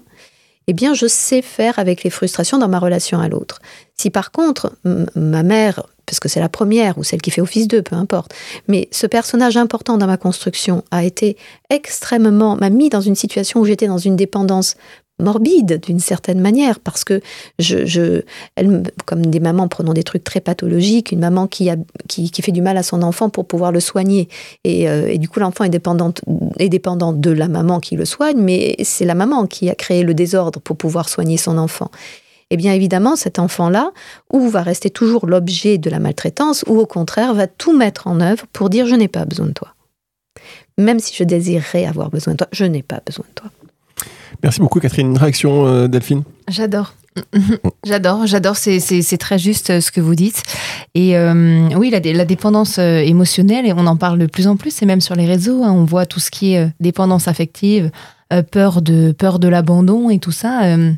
eh 0.70 0.72
bien, 0.72 0.94
je 0.94 1.08
sais 1.08 1.42
faire 1.42 1.80
avec 1.80 2.04
les 2.04 2.10
frustrations 2.10 2.56
dans 2.56 2.68
ma 2.68 2.78
relation 2.78 3.18
à 3.18 3.28
l'autre. 3.28 3.60
Si 4.00 4.08
par 4.08 4.30
contre, 4.30 4.72
ma 5.14 5.42
mère 5.42 5.82
parce 6.06 6.20
que 6.20 6.28
c'est 6.30 6.40
la 6.40 6.48
première 6.48 6.96
ou 6.96 7.04
celle 7.04 7.20
qui 7.20 7.30
fait 7.30 7.42
office 7.42 7.68
d'eux, 7.68 7.82
peu 7.82 7.94
importe. 7.94 8.32
Mais 8.66 8.88
ce 8.92 9.06
personnage 9.06 9.58
important 9.58 9.98
dans 9.98 10.06
ma 10.06 10.16
construction 10.16 10.82
a 10.90 11.04
été 11.04 11.36
extrêmement, 11.68 12.56
m'a 12.56 12.70
mis 12.70 12.88
dans 12.88 13.02
une 13.02 13.14
situation 13.14 13.60
où 13.60 13.64
j'étais 13.66 13.86
dans 13.86 13.98
une 13.98 14.16
dépendance 14.16 14.74
morbide 15.20 15.80
d'une 15.82 16.00
certaine 16.00 16.40
manière 16.40 16.80
parce 16.80 17.04
que 17.04 17.20
je, 17.58 17.84
je 17.84 18.22
elle, 18.56 18.84
comme 19.04 19.26
des 19.26 19.38
mamans 19.38 19.68
prenant 19.68 19.92
des 19.92 20.02
trucs 20.02 20.24
très 20.24 20.40
pathologiques, 20.40 21.12
une 21.12 21.20
maman 21.20 21.46
qui, 21.46 21.68
a, 21.68 21.76
qui, 22.08 22.30
qui 22.30 22.40
fait 22.40 22.52
du 22.52 22.62
mal 22.62 22.78
à 22.78 22.82
son 22.82 23.02
enfant 23.02 23.28
pour 23.28 23.46
pouvoir 23.46 23.70
le 23.70 23.80
soigner 23.80 24.30
et, 24.64 24.88
euh, 24.88 25.14
du 25.18 25.28
coup 25.28 25.40
l'enfant 25.40 25.64
est 25.64 25.74
est 26.58 26.68
dépendant 26.70 27.12
de 27.12 27.30
la 27.30 27.48
maman 27.48 27.80
qui 27.80 27.96
le 27.96 28.06
soigne, 28.06 28.38
mais 28.38 28.76
c'est 28.82 29.04
la 29.04 29.14
maman 29.14 29.46
qui 29.46 29.68
a 29.68 29.74
créé 29.74 30.02
le 30.02 30.14
désordre 30.14 30.58
pour 30.58 30.78
pouvoir 30.78 31.10
soigner 31.10 31.36
son 31.36 31.58
enfant 31.58 31.90
eh 32.50 32.56
bien 32.56 32.72
évidemment, 32.72 33.16
cet 33.16 33.38
enfant-là, 33.38 33.90
ou 34.32 34.48
va 34.48 34.62
rester 34.62 34.90
toujours 34.90 35.26
l'objet 35.26 35.78
de 35.78 35.88
la 35.90 35.98
maltraitance, 35.98 36.64
ou 36.66 36.78
au 36.78 36.86
contraire, 36.86 37.32
va 37.34 37.46
tout 37.46 37.76
mettre 37.76 38.06
en 38.06 38.20
œuvre 38.20 38.44
pour 38.52 38.70
dire 38.70 38.86
je 38.86 38.94
n'ai 38.94 39.08
pas 39.08 39.24
besoin 39.24 39.46
de 39.46 39.52
toi. 39.52 39.74
Même 40.78 40.98
si 41.00 41.14
je 41.14 41.24
désirerais 41.24 41.84
avoir 41.84 42.10
besoin 42.10 42.32
de 42.34 42.38
toi, 42.38 42.48
je 42.52 42.64
n'ai 42.64 42.82
pas 42.82 43.00
besoin 43.04 43.24
de 43.28 43.34
toi. 43.34 43.50
Merci 44.42 44.60
beaucoup 44.60 44.80
Catherine. 44.80 45.08
Une 45.10 45.18
réaction 45.18 45.66
euh, 45.66 45.86
Delphine? 45.88 46.22
J'adore. 46.48 46.94
J'adore, 47.84 48.26
j'adore, 48.26 48.56
c'est- 48.56 49.18
très 49.18 49.38
juste 49.38 49.70
euh, 49.70 49.80
ce 49.80 49.90
que 49.90 50.00
vous 50.00 50.14
dites. 50.14 50.42
Et 50.94 51.16
euh, 51.18 51.68
oui, 51.76 51.90
la, 51.90 51.98
dé- 52.00 52.12
la 52.12 52.24
dépendance 52.24 52.78
émotionnelle, 52.78 53.66
et 53.66 53.72
on 53.72 53.86
en 53.86 53.96
parle 53.96 54.18
de 54.18 54.26
plus 54.26 54.46
en 54.46 54.56
plus, 54.56 54.80
et 54.80 54.86
même 54.86 55.00
sur 55.00 55.16
les 55.16 55.26
réseaux, 55.26 55.64
hein, 55.64 55.72
on 55.72 55.84
voit 55.84 56.06
tout 56.06 56.20
ce 56.20 56.30
qui 56.30 56.54
est 56.54 56.68
dépendance 56.78 57.26
affective, 57.28 57.90
euh, 58.32 58.42
peur 58.42 58.80
de, 58.80 59.12
peur 59.12 59.40
de 59.40 59.48
l'abandon 59.48 60.08
et 60.08 60.20
tout 60.20 60.30
ça. 60.32 60.62
euh, 60.64 60.92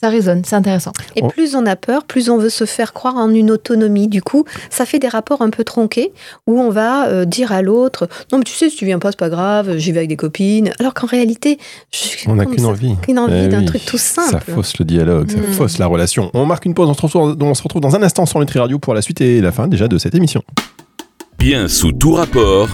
ça 0.00 0.08
résonne, 0.10 0.42
c'est 0.44 0.54
intéressant. 0.54 0.92
Et 1.16 1.20
Oh. 1.22 1.28
plus 1.28 1.56
on 1.56 1.66
a 1.66 1.74
peur, 1.74 2.04
plus 2.04 2.30
on 2.30 2.38
veut 2.38 2.50
se 2.50 2.64
faire 2.66 2.92
croire 2.92 3.16
en 3.16 3.30
une 3.30 3.50
autonomie. 3.50 4.06
Du 4.08 4.22
coup, 4.22 4.44
ça 4.70 4.86
fait 4.86 4.98
des 5.00 5.08
rapports 5.08 5.42
un 5.42 5.50
peu 5.50 5.64
tronqués 5.64 6.12
où 6.46 6.60
on 6.60 6.70
va 6.70 7.08
euh, 7.08 7.24
dire 7.24 7.50
à 7.52 7.62
l'autre 7.62 8.08
Non, 8.30 8.38
mais 8.38 8.44
tu 8.44 8.52
sais, 8.54 8.70
si 8.70 8.76
tu 8.76 8.84
viens 8.84 8.98
pas, 9.00 9.10
c'est 9.10 9.18
pas 9.18 9.28
grave, 9.28 9.76
j'y 9.76 9.90
vais 9.92 9.98
avec 9.98 10.08
des 10.08 10.16
copines. 10.16 10.70
Alors 10.78 10.94
qu'en 10.94 11.06
réalité, 11.08 11.58
je- 11.90 12.28
On 12.28 12.36
n'a 12.36 12.46
qu'une 12.46 12.60
ça- 12.60 12.66
envie. 12.66 12.94
qu'une 13.02 13.18
envie 13.18 13.32
Eh 13.46 13.48
d'un 13.48 13.60
oui, 13.60 13.64
truc 13.66 13.84
tout 13.84 13.98
Ça 13.98 14.22
simple. 14.30 14.52
fausse 14.52 14.78
le 14.78 14.84
dialogue, 14.84 15.30
ça 15.30 15.38
Mm. 15.38 15.52
fausse 15.52 15.78
la 15.78 15.86
relation. 15.86 16.30
On 16.34 16.46
marque 16.46 16.64
une 16.64 16.74
pause, 16.74 16.88
on 16.88 16.94
se 16.94 17.02
retrouve, 17.02 17.36
on 17.40 17.54
se 17.54 17.62
retrouve 17.62 17.82
dans 17.82 17.96
un 17.96 18.02
instant 18.02 18.24
sur 18.26 18.38
Nutri 18.40 18.58
Radio 18.60 18.78
pour 18.78 18.94
la 18.94 19.02
suite 19.02 19.20
et 19.20 19.40
la 19.40 19.50
fin 19.52 19.66
déjà 19.66 19.88
de 19.88 19.98
cette 19.98 20.14
émission. 20.14 20.42
Bien 21.38 21.68
sous 21.68 21.92
tout 21.92 22.12
rapport, 22.12 22.68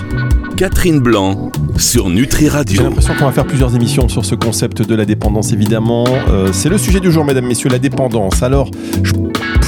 Catherine 0.56 0.98
Blanc 0.98 1.50
sur 1.76 2.08
Nutri 2.08 2.46
J'ai 2.46 2.48
Radio. 2.48 2.82
l'impression 2.84 3.14
qu'on 3.14 3.26
va 3.26 3.32
faire 3.32 3.46
plusieurs 3.46 3.76
émissions 3.76 4.08
sur 4.08 4.24
ce 4.24 4.34
concept 4.34 4.80
de 4.80 4.94
la 4.94 5.04
dépendance, 5.04 5.52
évidemment. 5.52 6.06
Euh, 6.30 6.48
c'est 6.50 6.70
le 6.70 6.78
sujet 6.78 6.98
du 6.98 7.12
jour, 7.12 7.26
mesdames, 7.26 7.46
messieurs, 7.46 7.68
la 7.68 7.78
dépendance. 7.78 8.42
Alors, 8.42 8.70
je 9.02 9.12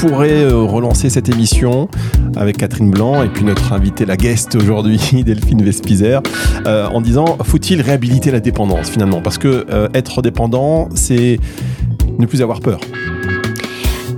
pourrais 0.00 0.42
euh, 0.44 0.62
relancer 0.62 1.10
cette 1.10 1.28
émission 1.28 1.88
avec 2.36 2.56
Catherine 2.56 2.90
Blanc 2.90 3.22
et 3.22 3.28
puis 3.28 3.44
notre 3.44 3.74
invitée, 3.74 4.06
la 4.06 4.16
guest 4.16 4.54
aujourd'hui, 4.56 4.98
Delphine 5.26 5.62
Vespizer, 5.62 6.22
euh, 6.66 6.86
en 6.86 7.02
disant 7.02 7.36
faut-il 7.44 7.82
réhabiliter 7.82 8.30
la 8.30 8.40
dépendance 8.40 8.88
finalement? 8.88 9.20
Parce 9.20 9.36
que 9.36 9.66
être 9.92 10.22
dépendant, 10.22 10.88
c'est 10.94 11.38
ne 12.18 12.24
plus 12.24 12.40
avoir 12.40 12.60
peur. 12.60 12.80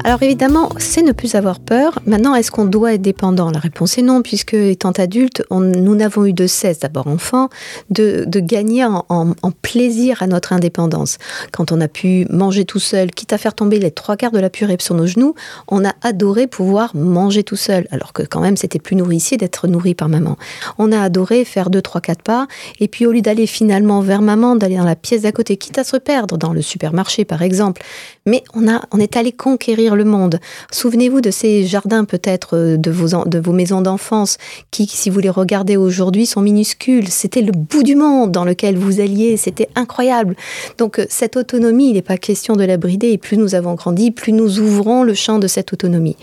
Alors 0.09 0.23
évidemment, 0.23 0.71
c'est 0.79 1.03
ne 1.03 1.13
plus 1.13 1.35
avoir 1.35 1.61
peur. 1.61 1.99
Maintenant, 2.07 2.35
est-ce 2.35 2.51
qu'on 2.51 2.65
doit 2.65 2.95
être 2.95 3.03
dépendant? 3.03 3.51
La 3.51 3.59
réponse 3.59 3.99
est 3.99 4.03
non, 4.03 4.23
puisque 4.23 4.55
étant 4.55 4.93
adulte, 4.93 5.43
on- 5.51 5.61
nous 5.61 5.95
n'avons 5.95 6.25
eu 6.25 6.33
de 6.33 6.47
cesse, 6.47 6.79
d'abord 6.79 7.09
enfant, 7.09 7.51
de, 7.91 8.25
gagner 8.41 8.87
en, 8.87 9.05
en- 9.11 9.35
en 9.43 9.51
plaisir 9.51 10.23
à 10.23 10.27
notre 10.27 10.55
indépendance. 10.55 11.19
Quand 11.53 11.73
on 11.73 11.81
a 11.83 11.89
pu 11.89 12.27
manger 12.31 12.65
tout 12.65 12.79
seul, 12.79 13.11
quitte 13.11 13.35
à 13.35 13.37
faire 13.37 13.53
tomber 13.53 13.79
les 13.79 13.91
trois 13.91 14.17
quarts 14.17 14.31
de 14.31 14.39
la 14.39 14.49
purée 14.49 14.79
sur 14.81 14.95
nos 14.95 15.07
genoux, 15.07 15.35
on 15.69 15.85
a 15.85 15.93
adoré 16.01 16.47
pouvoir 16.47 16.97
manger 16.97 17.43
tout 17.43 17.57
seul, 17.57 17.87
alors 17.91 18.15
que 18.15 18.23
quand 18.23 18.41
même 18.41 18.57
c'était 18.57 18.79
plus 18.79 18.97
nourricier 18.97 19.37
d'être 19.37 19.69
nourri 19.69 19.95
par 19.95 20.09
maman. 20.09 20.39
On 20.79 20.91
a 20.91 21.03
adoré 21.03 21.45
faire 21.45 21.69
deux, 21.69 21.83
trois, 21.83 22.01
quatre 22.01 22.23
pas, 22.23 22.47
et 22.81 22.89
puis 22.89 23.05
au 23.05 23.13
lieu 23.13 23.21
d'aller 23.21 23.47
finalement 23.47 24.01
vers 24.01 24.23
maman, 24.23 24.57
d'aller 24.57 24.79
dans 24.79 24.85
la 24.85 24.97
pièce 24.97 25.23
d'à 25.23 25.33
côté, 25.33 25.59
quitte 25.59 25.77
à 25.77 25.85
se 25.85 25.99
perdre 25.99 26.39
dans 26.39 26.55
le 26.55 26.63
supermarché 26.63 27.27
par 27.27 27.43
exemple, 27.43 27.83
mais 28.25 28.43
on, 28.55 28.67
a, 28.73 28.81
on 28.93 29.01
est 29.01 29.15
allé 29.19 29.33
conquérir 29.33 29.97
le 29.99 30.05
monde. 30.05 30.41
Souvenez-vous 30.73 31.21
de 31.21 31.31
ces 31.31 31.67
jardins 31.67 32.05
peut-être 32.05 32.57
euh, 32.57 32.77
de 32.79 32.91
vos, 32.91 33.25
de 33.27 33.39
vos 33.39 33.53
maisons 33.53 33.83
d'enfance 33.83 34.39
qui, 34.71 34.87
si 34.87 35.11
vous 35.11 35.21
les 35.21 35.29
regardez 35.29 35.77
aujourd'hui, 35.77 36.25
sont 36.25 36.41
minuscules. 36.41 37.09
C'était 37.09 37.43
le 37.43 37.53
bout 37.53 37.83
du 37.83 37.97
monde 37.97 38.33
dans 38.33 38.45
lequel 38.45 38.79
vous 38.79 39.01
alliez. 39.01 39.37
C'était 39.37 39.69
incroyable. 39.75 40.37
Donc 40.79 40.99
euh, 40.99 41.07
cette 41.11 41.37
autonomie, 41.37 41.91
il 41.91 41.95
n'est 41.95 42.03
pas 42.03 42.17
question 42.17 42.55
de 42.57 42.65
la 42.65 42.79
brider. 42.79 43.11
Et 43.11 43.19
plus 43.19 43.37
nous 43.37 43.55
avons 43.55 43.75
grandi, 43.75 44.11
plus 44.11 44.33
nous 44.33 44.61
ouvrons 44.61 45.03
le 45.03 45.15
champ 45.15 45.39
de 45.39 45.47
cette 45.47 45.73
autonomie. 45.73 46.17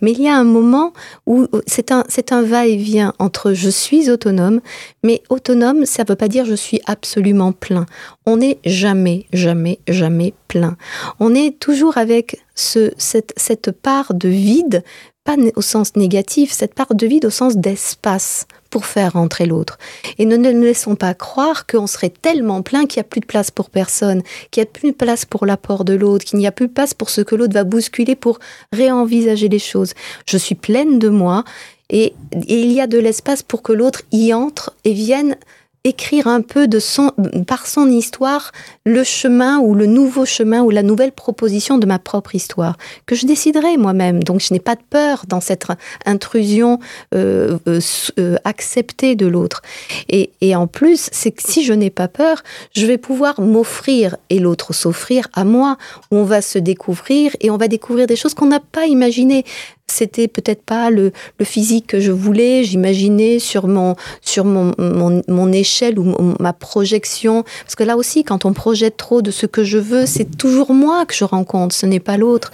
Mais 0.00 0.12
il 0.12 0.22
y 0.22 0.28
a 0.28 0.36
un 0.36 0.44
moment 0.44 0.92
où 1.26 1.46
euh, 1.54 1.62
c'est 1.66 1.90
un, 1.90 2.04
c'est 2.08 2.30
un 2.30 2.42
va-et-vient 2.42 3.14
entre 3.18 3.52
je 3.52 3.70
suis 3.70 4.10
autonome, 4.10 4.60
mais 5.02 5.22
autonome, 5.28 5.86
ça 5.86 6.04
ne 6.04 6.08
veut 6.08 6.16
pas 6.16 6.28
dire 6.28 6.44
je 6.44 6.54
suis 6.54 6.80
absolument 6.86 7.52
plein. 7.52 7.86
On 8.26 8.36
n'est 8.36 8.58
jamais, 8.64 9.26
jamais, 9.32 9.80
jamais 9.88 10.34
plein. 10.48 10.76
On 11.20 11.34
est 11.34 11.58
toujours 11.58 11.98
avec 11.98 12.43
ce, 12.54 12.92
cette, 12.96 13.32
cette 13.36 13.72
part 13.72 14.14
de 14.14 14.28
vide, 14.28 14.82
pas 15.24 15.36
au 15.56 15.62
sens 15.62 15.96
négatif, 15.96 16.52
cette 16.52 16.74
part 16.74 16.94
de 16.94 17.06
vide 17.06 17.24
au 17.24 17.30
sens 17.30 17.56
d'espace 17.56 18.46
pour 18.68 18.84
faire 18.84 19.14
rentrer 19.14 19.46
l'autre. 19.46 19.78
Et 20.18 20.26
ne 20.26 20.36
ne 20.36 20.50
laissons 20.50 20.96
pas 20.96 21.14
croire 21.14 21.66
qu'on 21.66 21.86
serait 21.86 22.10
tellement 22.10 22.62
plein 22.62 22.86
qu'il 22.86 23.00
n'y 23.00 23.06
a 23.06 23.08
plus 23.08 23.20
de 23.20 23.26
place 23.26 23.50
pour 23.50 23.70
personne, 23.70 24.22
qu'il 24.50 24.62
n'y 24.62 24.68
a 24.68 24.70
plus 24.70 24.90
de 24.90 24.96
place 24.96 25.24
pour 25.24 25.46
l'apport 25.46 25.84
de 25.84 25.94
l'autre, 25.94 26.24
qu'il 26.24 26.38
n'y 26.38 26.46
a 26.46 26.52
plus 26.52 26.68
de 26.68 26.72
place 26.72 26.92
pour 26.92 27.08
ce 27.08 27.22
que 27.22 27.34
l'autre 27.34 27.54
va 27.54 27.64
bousculer 27.64 28.16
pour 28.16 28.38
réenvisager 28.72 29.48
les 29.48 29.58
choses. 29.58 29.94
Je 30.26 30.36
suis 30.36 30.54
pleine 30.54 30.98
de 30.98 31.08
moi 31.08 31.44
et 31.88 32.14
il 32.48 32.72
y 32.72 32.80
a 32.80 32.86
de 32.86 32.98
l'espace 32.98 33.42
pour 33.42 33.62
que 33.62 33.72
l'autre 33.72 34.02
y 34.12 34.34
entre 34.34 34.74
et 34.84 34.92
vienne 34.92 35.36
écrire 35.84 36.28
un 36.28 36.40
peu 36.40 36.66
de 36.66 36.78
son, 36.78 37.12
par 37.46 37.66
son 37.66 37.88
histoire 37.88 38.52
le 38.86 39.04
chemin 39.04 39.58
ou 39.58 39.74
le 39.74 39.84
nouveau 39.84 40.24
chemin 40.24 40.62
ou 40.62 40.70
la 40.70 40.82
nouvelle 40.82 41.12
proposition 41.12 41.76
de 41.76 41.84
ma 41.84 41.98
propre 41.98 42.34
histoire 42.34 42.78
que 43.04 43.14
je 43.14 43.26
déciderai 43.26 43.76
moi-même. 43.76 44.22
Donc 44.22 44.40
je 44.40 44.54
n'ai 44.54 44.60
pas 44.60 44.76
de 44.76 44.80
peur 44.88 45.24
dans 45.28 45.42
cette 45.42 45.66
intrusion 46.06 46.78
euh, 47.14 47.58
euh, 47.68 47.80
euh, 48.18 48.36
acceptée 48.44 49.14
de 49.14 49.26
l'autre. 49.26 49.60
Et, 50.08 50.30
et 50.40 50.56
en 50.56 50.66
plus, 50.66 51.10
c'est 51.12 51.32
que 51.32 51.42
si 51.42 51.62
je 51.62 51.74
n'ai 51.74 51.90
pas 51.90 52.08
peur, 52.08 52.42
je 52.74 52.86
vais 52.86 52.98
pouvoir 52.98 53.38
m'offrir 53.40 54.16
et 54.30 54.38
l'autre 54.38 54.72
s'offrir 54.72 55.28
à 55.34 55.44
moi. 55.44 55.76
On 56.10 56.24
va 56.24 56.40
se 56.40 56.58
découvrir 56.58 57.36
et 57.40 57.50
on 57.50 57.58
va 57.58 57.68
découvrir 57.68 58.06
des 58.06 58.16
choses 58.16 58.32
qu'on 58.32 58.46
n'a 58.46 58.60
pas 58.60 58.86
imaginées. 58.86 59.44
C'était 59.86 60.28
peut-être 60.28 60.62
pas 60.62 60.90
le, 60.90 61.12
le 61.38 61.44
physique 61.44 61.86
que 61.86 62.00
je 62.00 62.10
voulais, 62.10 62.64
j'imaginais 62.64 63.38
sur 63.38 63.66
mon 63.66 63.96
sur 64.22 64.44
mon, 64.44 64.72
mon, 64.78 65.52
échelle 65.52 65.98
ou 65.98 66.34
ma 66.40 66.52
projection. 66.52 67.44
Parce 67.64 67.74
que 67.74 67.84
là 67.84 67.96
aussi, 67.96 68.24
quand 68.24 68.44
on 68.44 68.54
projette 68.54 68.96
trop 68.96 69.20
de 69.20 69.30
ce 69.30 69.46
que 69.46 69.62
je 69.62 69.78
veux, 69.78 70.06
c'est 70.06 70.36
toujours 70.36 70.72
moi 70.72 71.04
que 71.04 71.14
je 71.14 71.24
rencontre, 71.24 71.74
ce 71.74 71.86
n'est 71.86 72.00
pas 72.00 72.16
l'autre. 72.16 72.50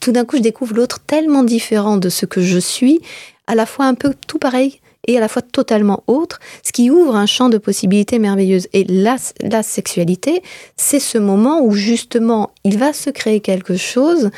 Tout 0.00 0.12
d'un 0.12 0.24
coup, 0.24 0.36
je 0.36 0.42
découvre 0.42 0.74
l'autre 0.74 1.00
tellement 1.00 1.42
différent 1.42 1.96
de 1.96 2.10
ce 2.10 2.26
que 2.26 2.42
je 2.42 2.58
suis, 2.58 3.00
à 3.46 3.54
la 3.54 3.66
fois 3.66 3.86
un 3.86 3.94
peu 3.94 4.14
tout 4.26 4.38
pareil 4.38 4.80
et 5.06 5.16
à 5.16 5.20
la 5.20 5.28
fois 5.28 5.42
totalement 5.42 6.02
autre, 6.06 6.40
ce 6.62 6.72
qui 6.72 6.90
ouvre 6.90 7.16
un 7.16 7.26
champ 7.26 7.48
de 7.48 7.58
possibilités 7.58 8.18
merveilleuses. 8.18 8.68
Et 8.72 8.84
la, 8.84 9.16
la 9.40 9.62
sexualité, 9.62 10.42
c'est 10.76 11.00
ce 11.00 11.18
moment 11.18 11.62
où 11.62 11.72
justement 11.72 12.50
il 12.64 12.78
va 12.78 12.92
se 12.92 13.10
créer 13.10 13.40
quelque 13.40 13.76
chose 13.76 14.30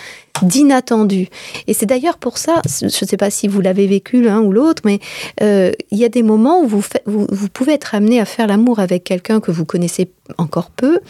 d'inattendu. 0.43 1.29
Et 1.67 1.75
c'est 1.75 1.87
d'ailleurs 1.87 2.19
pour 2.19 2.39
ça, 2.39 2.61
je 2.81 2.87
ne 2.87 2.91
sais 2.91 3.17
pas 3.17 3.31
si 3.31 3.49
vous 3.49 3.61
l'avez 3.61 3.87
vécu 3.87 4.23
l'un 4.23 4.41
ou 4.41 4.53
l'autre, 4.53 4.83
mais 4.85 5.01
euh, 5.41 5.73
il 5.91 5.99
y 5.99 6.05
a 6.05 6.09
des 6.09 6.23
moments 6.23 6.61
où 6.61 6.67
vous, 6.67 6.85
vous 7.07 7.49
pouvez 7.49 7.73
être 7.73 7.95
amené 7.95 8.21
à 8.21 8.25
faire 8.25 8.47
l'amour 8.47 8.79
avec 8.79 9.05
quelqu'un 9.05 9.41
que 9.41 9.51
vous 9.51 9.65
connaissez 9.65 10.11
encore 10.39 10.71
peu. 10.71 11.01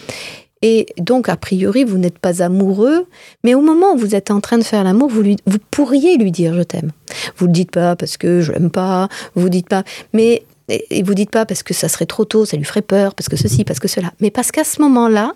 Et 0.69 0.87
donc, 0.99 1.29
a 1.29 1.37
priori, 1.37 1.85
vous 1.85 1.97
n'êtes 1.97 2.19
pas 2.19 2.43
amoureux, 2.43 3.07
mais 3.45 3.55
au 3.55 3.61
moment 3.61 3.93
où 3.93 3.97
vous 3.97 4.17
êtes 4.17 4.33
en 4.33 4.41
train 4.41 4.59
de 4.59 4.65
faire 4.65 4.83
l'amour, 4.83 5.09
vous, 5.09 5.37
pourriez 5.71 6.17
lui 6.17 6.33
dire 6.33 6.55
je 6.55 6.63
t'aime. 6.65 6.91
Vous 7.37 7.47
le 7.47 7.53
dites 7.53 7.71
pas 7.71 7.95
parce 7.95 8.17
que 8.17 8.41
je 8.41 8.51
l'aime 8.51 8.73
pas, 8.73 9.09
vous 9.37 9.49
dites 9.49 9.69
pas, 9.69 9.85
mais 10.13 10.43
et 10.69 11.05
vous 11.05 11.15
dites 11.15 11.31
pas 11.31 11.47
parce 11.47 11.63
que 11.63 11.73
ça 11.73 11.89
serait 11.89 12.07
trop 12.07 12.25
tôt, 12.25 12.45
ça 12.45 12.57
lui 12.57 12.65
ferait 12.65 12.83
peur, 12.83 13.15
parce 13.15 13.29
que 13.29 13.37
ceci, 13.37 13.63
parce 13.63 13.79
que 13.79 13.87
cela, 13.87 14.13
mais 14.21 14.33
parce 14.33 14.51
qu'à 14.51 14.65
ce 14.65 14.83
moment-là, 14.83 15.35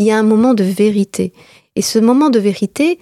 il 0.00 0.06
y 0.06 0.10
a 0.10 0.18
un 0.18 0.24
moment 0.24 0.52
de 0.52 0.64
vérité. 0.64 1.32
Et 1.76 1.82
ce 1.82 2.00
moment 2.00 2.28
de 2.28 2.40
vérité, 2.40 2.98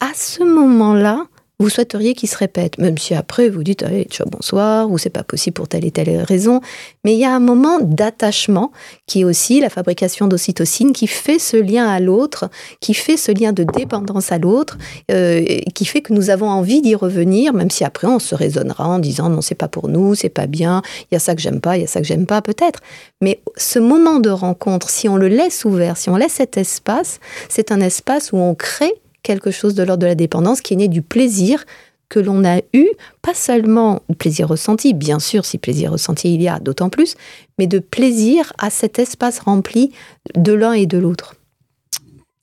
à 0.00 0.10
ce 0.14 0.44
moment-là, 0.44 1.24
vous 1.62 1.70
souhaiteriez 1.70 2.14
qu'il 2.14 2.28
se 2.28 2.36
répète, 2.36 2.78
même 2.78 2.98
si 2.98 3.14
après 3.14 3.48
vous 3.48 3.62
dites 3.62 3.84
allez, 3.84 4.04
ciao, 4.10 4.26
bonsoir, 4.28 4.90
ou 4.90 4.98
c'est 4.98 5.10
pas 5.10 5.22
possible 5.22 5.54
pour 5.54 5.68
telle 5.68 5.84
et 5.84 5.92
telle 5.92 6.22
raison. 6.22 6.60
Mais 7.04 7.14
il 7.14 7.20
y 7.20 7.24
a 7.24 7.32
un 7.32 7.40
moment 7.40 7.78
d'attachement 7.80 8.72
qui 9.06 9.20
est 9.20 9.24
aussi 9.24 9.60
la 9.60 9.70
fabrication 9.70 10.26
d'ocytocine 10.26 10.92
qui 10.92 11.06
fait 11.06 11.38
ce 11.38 11.56
lien 11.56 11.86
à 11.86 12.00
l'autre, 12.00 12.50
qui 12.80 12.94
fait 12.94 13.16
ce 13.16 13.30
lien 13.30 13.52
de 13.52 13.62
dépendance 13.62 14.32
à 14.32 14.38
l'autre, 14.38 14.76
euh, 15.12 15.44
qui 15.72 15.84
fait 15.84 16.00
que 16.00 16.12
nous 16.12 16.30
avons 16.30 16.48
envie 16.48 16.82
d'y 16.82 16.96
revenir, 16.96 17.54
même 17.54 17.70
si 17.70 17.84
après 17.84 18.08
on 18.08 18.18
se 18.18 18.34
raisonnera 18.34 18.88
en 18.88 18.98
disant 18.98 19.28
non, 19.28 19.40
c'est 19.40 19.54
pas 19.54 19.68
pour 19.68 19.88
nous, 19.88 20.16
c'est 20.16 20.28
pas 20.28 20.48
bien, 20.48 20.82
il 21.10 21.14
y 21.14 21.16
a 21.16 21.20
ça 21.20 21.36
que 21.36 21.40
j'aime 21.40 21.60
pas, 21.60 21.76
il 21.76 21.82
y 21.82 21.84
a 21.84 21.88
ça 21.88 22.00
que 22.00 22.06
j'aime 22.06 22.26
pas, 22.26 22.42
peut-être. 22.42 22.80
Mais 23.20 23.40
ce 23.56 23.78
moment 23.78 24.18
de 24.18 24.30
rencontre, 24.30 24.90
si 24.90 25.08
on 25.08 25.16
le 25.16 25.28
laisse 25.28 25.64
ouvert, 25.64 25.96
si 25.96 26.10
on 26.10 26.16
laisse 26.16 26.32
cet 26.32 26.56
espace, 26.56 27.20
c'est 27.48 27.70
un 27.70 27.80
espace 27.80 28.32
où 28.32 28.36
on 28.36 28.56
crée 28.56 28.94
quelque 29.22 29.50
chose 29.50 29.74
de 29.74 29.82
l'ordre 29.82 30.02
de 30.02 30.06
la 30.06 30.14
dépendance 30.14 30.60
qui 30.60 30.74
est 30.74 30.76
né 30.76 30.88
du 30.88 31.02
plaisir 31.02 31.64
que 32.08 32.20
l'on 32.20 32.44
a 32.44 32.58
eu, 32.74 32.88
pas 33.22 33.32
seulement 33.32 34.02
plaisir 34.18 34.48
ressenti, 34.48 34.92
bien 34.92 35.18
sûr, 35.18 35.46
si 35.46 35.56
plaisir 35.56 35.92
ressenti 35.92 36.34
il 36.34 36.42
y 36.42 36.48
a, 36.48 36.58
d'autant 36.58 36.90
plus, 36.90 37.16
mais 37.58 37.66
de 37.66 37.78
plaisir 37.78 38.52
à 38.58 38.68
cet 38.68 38.98
espace 38.98 39.38
rempli 39.38 39.92
de 40.34 40.52
l'un 40.52 40.74
et 40.74 40.84
de 40.84 40.98
l'autre. 40.98 41.36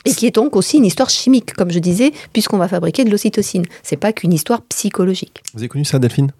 Et 0.05 0.11
qui 0.11 0.25
est 0.25 0.33
donc 0.33 0.55
aussi 0.55 0.77
une 0.77 0.85
histoire 0.85 1.11
chimique, 1.11 1.53
comme 1.53 1.71
je 1.71 1.77
disais, 1.77 2.13
puisqu'on 2.33 2.57
va 2.57 2.67
fabriquer 2.67 3.03
de 3.03 3.11
l'ocytocine. 3.11 3.65
C'est 3.83 3.97
pas 3.97 4.11
qu'une 4.11 4.33
histoire 4.33 4.63
psychologique. 4.63 5.43
Vous 5.53 5.59
avez 5.59 5.67
connu 5.67 5.85
ça, 5.85 5.99
Delphine? 5.99 6.31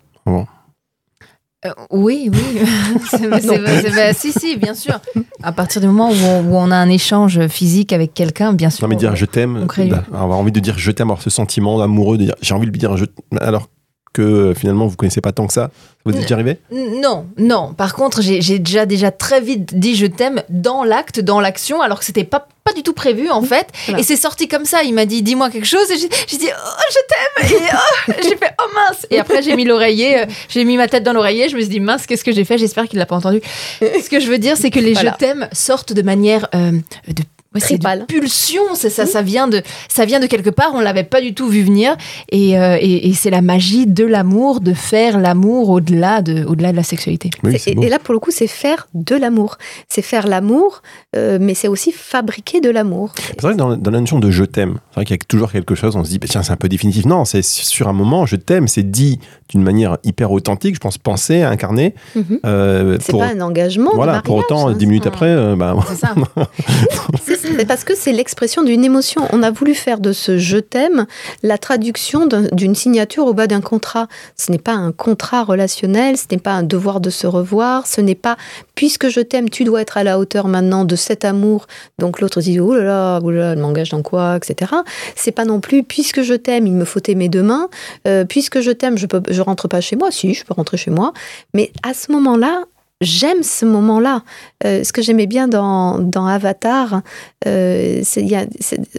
Euh, 1.65 1.71
oui, 1.91 2.31
oui. 2.31 2.61
c'est, 3.09 4.13
si, 4.13 4.31
si, 4.31 4.55
bien 4.55 4.73
sûr. 4.73 4.99
À 5.43 5.51
partir 5.51 5.81
du 5.81 5.87
moment 5.87 6.09
où 6.09 6.13
on, 6.25 6.43
où 6.45 6.55
on 6.55 6.71
a 6.71 6.75
un 6.77 6.89
échange 6.89 7.47
physique 7.47 7.91
avec 7.91 8.13
quelqu'un, 8.13 8.53
bien 8.53 8.69
sûr. 8.69 8.87
Non, 8.87 8.89
mais 8.89 8.95
dire 8.95 9.15
je 9.17 9.25
t'aime, 9.25 9.57
on 9.63 9.67
crée- 9.67 9.87
bah, 9.87 10.05
avoir 10.13 10.37
envie 10.39 10.53
de 10.53 10.59
dire 10.61 10.77
je 10.77 10.91
t'aime, 10.91 11.07
avoir 11.09 11.21
ce 11.21 11.29
sentiment 11.29 11.81
amoureux, 11.81 12.17
de 12.17 12.23
dire 12.25 12.35
j'ai 12.41 12.53
envie 12.53 12.65
de 12.65 12.71
lui 12.71 12.79
dire 12.79 12.95
je 12.95 13.05
alors 13.41 13.67
que 14.13 14.21
euh, 14.21 14.53
finalement 14.53 14.87
vous 14.87 14.95
connaissez 14.95 15.21
pas 15.21 15.31
tant 15.31 15.47
que 15.47 15.53
ça 15.53 15.69
vous 16.05 16.13
est 16.15 16.21
déjà 16.21 16.35
arrivé? 16.35 16.57
Non, 16.71 17.27
non. 17.37 17.73
Par 17.73 17.93
contre, 17.93 18.21
j'ai 18.21 18.59
déjà, 18.59 18.85
déjà 18.85 19.11
très 19.11 19.41
vite 19.41 19.77
dit 19.77 19.95
je 19.95 20.05
t'aime 20.05 20.41
dans 20.49 20.83
l'acte, 20.83 21.19
dans 21.19 21.39
l'action, 21.39 21.81
alors 21.81 21.99
que 21.99 22.05
c'était 22.05 22.23
pas, 22.23 22.47
pas 22.63 22.73
du 22.73 22.83
tout 22.83 22.93
prévu 22.93 23.29
en 23.29 23.41
fait. 23.41 23.67
Voilà. 23.85 23.99
Et 23.99 24.03
c'est 24.03 24.15
sorti 24.15 24.47
comme 24.47 24.65
ça. 24.65 24.83
Il 24.83 24.93
m'a 24.93 25.05
dit 25.05 25.21
dis-moi 25.21 25.49
quelque 25.49 25.67
chose 25.67 25.91
et 25.91 25.97
j'ai 25.97 26.09
j'ai 26.27 26.37
dit 26.37 26.49
oh 26.49 26.81
je 26.91 27.45
t'aime 27.47 27.59
et 27.59 27.63
oh, 27.73 28.13
j'ai 28.23 28.37
fait 28.37 28.53
oh 28.59 28.69
mince. 28.73 29.05
Et 29.11 29.19
après 29.19 29.41
j'ai 29.41 29.55
mis 29.55 29.65
l'oreiller, 29.65 30.19
euh, 30.21 30.25
j'ai 30.47 30.63
mis 30.63 30.77
ma 30.77 30.87
tête 30.87 31.03
dans 31.03 31.13
l'oreiller. 31.13 31.49
Je 31.49 31.55
me 31.55 31.61
suis 31.61 31.69
dit 31.69 31.79
mince 31.79 32.05
qu'est-ce 32.07 32.23
que 32.23 32.31
j'ai 32.31 32.45
fait? 32.45 32.57
J'espère 32.57 32.87
qu'il 32.87 32.97
l'a 32.97 33.05
pas 33.05 33.15
entendu. 33.17 33.41
Ce 33.81 34.09
que 34.09 34.19
je 34.19 34.27
veux 34.27 34.39
dire 34.39 34.57
c'est 34.57 34.71
que 34.71 34.79
les 34.79 34.93
Voilà. 34.93 35.11
je 35.11 35.25
t'aime 35.25 35.49
sortent 35.51 35.93
de 35.93 36.01
manière 36.01 36.47
euh, 36.55 36.71
de 37.07 37.23
ouais, 37.53 37.59
c'est 37.59 37.77
Tribale. 37.79 38.05
pulsion, 38.07 38.61
c'est 38.73 38.89
ça, 38.89 39.05
ça 39.05 39.21
vient 39.21 39.47
de, 39.47 39.61
ça 39.87 40.05
vient 40.05 40.19
de 40.19 40.27
quelque 40.27 40.49
part. 40.49 40.71
On 40.73 40.79
l'avait 40.79 41.03
pas 41.03 41.21
du 41.21 41.33
tout 41.33 41.47
vu 41.47 41.61
venir, 41.63 41.95
et, 42.31 42.57
euh, 42.59 42.77
et, 42.79 43.09
et 43.09 43.13
c'est 43.13 43.29
la 43.29 43.41
magie 43.41 43.87
de 43.87 44.05
l'amour, 44.05 44.61
de 44.61 44.73
faire 44.73 45.19
l'amour 45.19 45.69
au-delà 45.69 46.21
de, 46.21 46.45
au-delà 46.45 46.71
de 46.71 46.77
la 46.77 46.83
sexualité. 46.83 47.29
Oui, 47.43 47.57
et, 47.65 47.89
là, 47.89 47.99
pour 47.99 48.13
le 48.13 48.19
coup, 48.19 48.31
c'est 48.31 48.47
faire 48.47 48.87
de 48.93 49.15
l'amour. 49.15 49.57
C'est 49.87 50.01
faire 50.01 50.27
l'amour, 50.27 50.81
euh, 51.15 51.37
mais 51.41 51.53
c'est 51.53 51.67
aussi 51.67 51.91
fabriquer 51.91 52.61
de 52.61 52.69
l'amour. 52.69 53.11
C'est 53.15 53.41
vrai 53.41 53.53
que 53.53 53.57
dans, 53.57 53.75
dans 53.75 53.91
la 53.91 53.99
notion 53.99 54.19
de 54.19 54.29
je 54.31 54.43
t'aime, 54.43 54.79
c'est 54.89 54.95
vrai 54.95 55.05
qu'il 55.05 55.15
y 55.15 55.19
a 55.19 55.25
toujours 55.27 55.51
quelque 55.51 55.75
chose, 55.75 55.95
on 55.95 56.03
se 56.03 56.09
dit, 56.09 56.19
bah, 56.19 56.27
tiens, 56.29 56.43
c'est 56.43 56.51
un 56.51 56.57
peu 56.57 56.69
définitif. 56.69 57.05
Non, 57.05 57.25
c'est 57.25 57.43
sur 57.43 57.87
un 57.87 57.93
moment, 57.93 58.25
je 58.25 58.35
t'aime, 58.35 58.67
c'est 58.67 58.89
dit 58.89 59.19
d'une 59.49 59.63
manière 59.63 59.97
hyper 60.03 60.31
authentique, 60.31 60.75
je 60.75 60.79
pense, 60.79 60.97
pensé, 60.97 61.41
incarné. 61.41 61.95
Mhm. 62.15 62.39
euh, 62.45 62.97
C'est 63.01 63.17
pas 63.17 63.27
un 63.33 63.41
engagement. 63.41 63.91
de 63.91 63.95
voilà, 63.95 64.21
pour 64.21 64.35
autant, 64.35 64.67
hein, 64.69 64.73
dix 64.73 64.85
minutes 64.85 65.07
après, 65.07 65.29
euh, 65.29 65.55
bah, 65.55 65.75
C'est 65.87 65.95
ça. 65.95 66.13
C'est 67.41 67.65
parce 67.65 67.83
que 67.83 67.95
c'est 67.95 68.11
l'expression 68.11 68.63
d'une 68.63 68.83
émotion. 68.83 69.27
On 69.31 69.43
a 69.43 69.51
voulu 69.51 69.73
faire 69.73 69.99
de 69.99 70.11
ce 70.13 70.37
je 70.37 70.57
t'aime 70.57 71.05
la 71.43 71.57
traduction 71.57 72.25
d'un- 72.25 72.47
d'une 72.51 72.75
signature 72.75 73.25
au 73.25 73.33
bas 73.33 73.47
d'un 73.47 73.61
contrat. 73.61 74.07
Ce 74.35 74.51
n'est 74.51 74.57
pas 74.57 74.73
un 74.73 74.91
contrat 74.91 75.43
relationnel, 75.43 76.17
ce 76.17 76.25
n'est 76.31 76.37
pas 76.37 76.51
un 76.53 76.63
devoir 76.63 76.99
de 76.99 77.09
se 77.09 77.27
revoir, 77.27 77.87
ce 77.87 78.01
n'est 78.01 78.15
pas 78.15 78.37
puisque 78.75 79.09
je 79.09 79.21
t'aime, 79.21 79.49
tu 79.49 79.63
dois 79.63 79.81
être 79.81 79.97
à 79.97 80.03
la 80.03 80.19
hauteur 80.19 80.47
maintenant 80.47 80.85
de 80.85 80.95
cet 80.95 81.25
amour. 81.25 81.67
Donc 81.97 82.19
l'autre 82.19 82.41
dit 82.41 82.59
oh 82.59 82.73
là 82.75 82.83
là, 82.83 83.19
oh 83.23 83.31
là 83.31 83.53
elle 83.53 83.59
m'engage 83.59 83.89
dans 83.89 84.01
quoi, 84.01 84.37
etc. 84.37 84.71
C'est 85.15 85.31
pas 85.31 85.45
non 85.45 85.59
plus 85.59 85.83
puisque 85.83 86.21
je 86.21 86.33
t'aime, 86.33 86.67
il 86.67 86.73
me 86.73 86.85
faut 86.85 87.01
aimer 87.07 87.29
demain. 87.29 87.69
Euh, 88.07 88.25
puisque 88.25 88.61
je 88.61 88.71
t'aime, 88.71 88.97
je 88.97 89.05
peux, 89.05 89.21
je 89.29 89.41
rentre 89.41 89.67
pas 89.67 89.81
chez 89.81 89.95
moi. 89.95 90.11
Si, 90.11 90.33
je 90.33 90.43
peux 90.45 90.53
rentrer 90.53 90.77
chez 90.77 90.91
moi. 90.91 91.13
Mais 91.53 91.71
à 91.83 91.93
ce 91.93 92.11
moment-là, 92.11 92.63
j'aime 93.01 93.43
ce 93.43 93.65
moment-là. 93.65 94.23
Euh, 94.65 94.83
ce 94.83 94.91
que 94.91 95.01
j'aimais 95.01 95.25
bien 95.27 95.47
dans, 95.47 95.99
dans 95.99 96.25
Avatar, 96.25 97.01
euh, 97.47 98.01
y 98.17 98.35
a, 98.35 98.45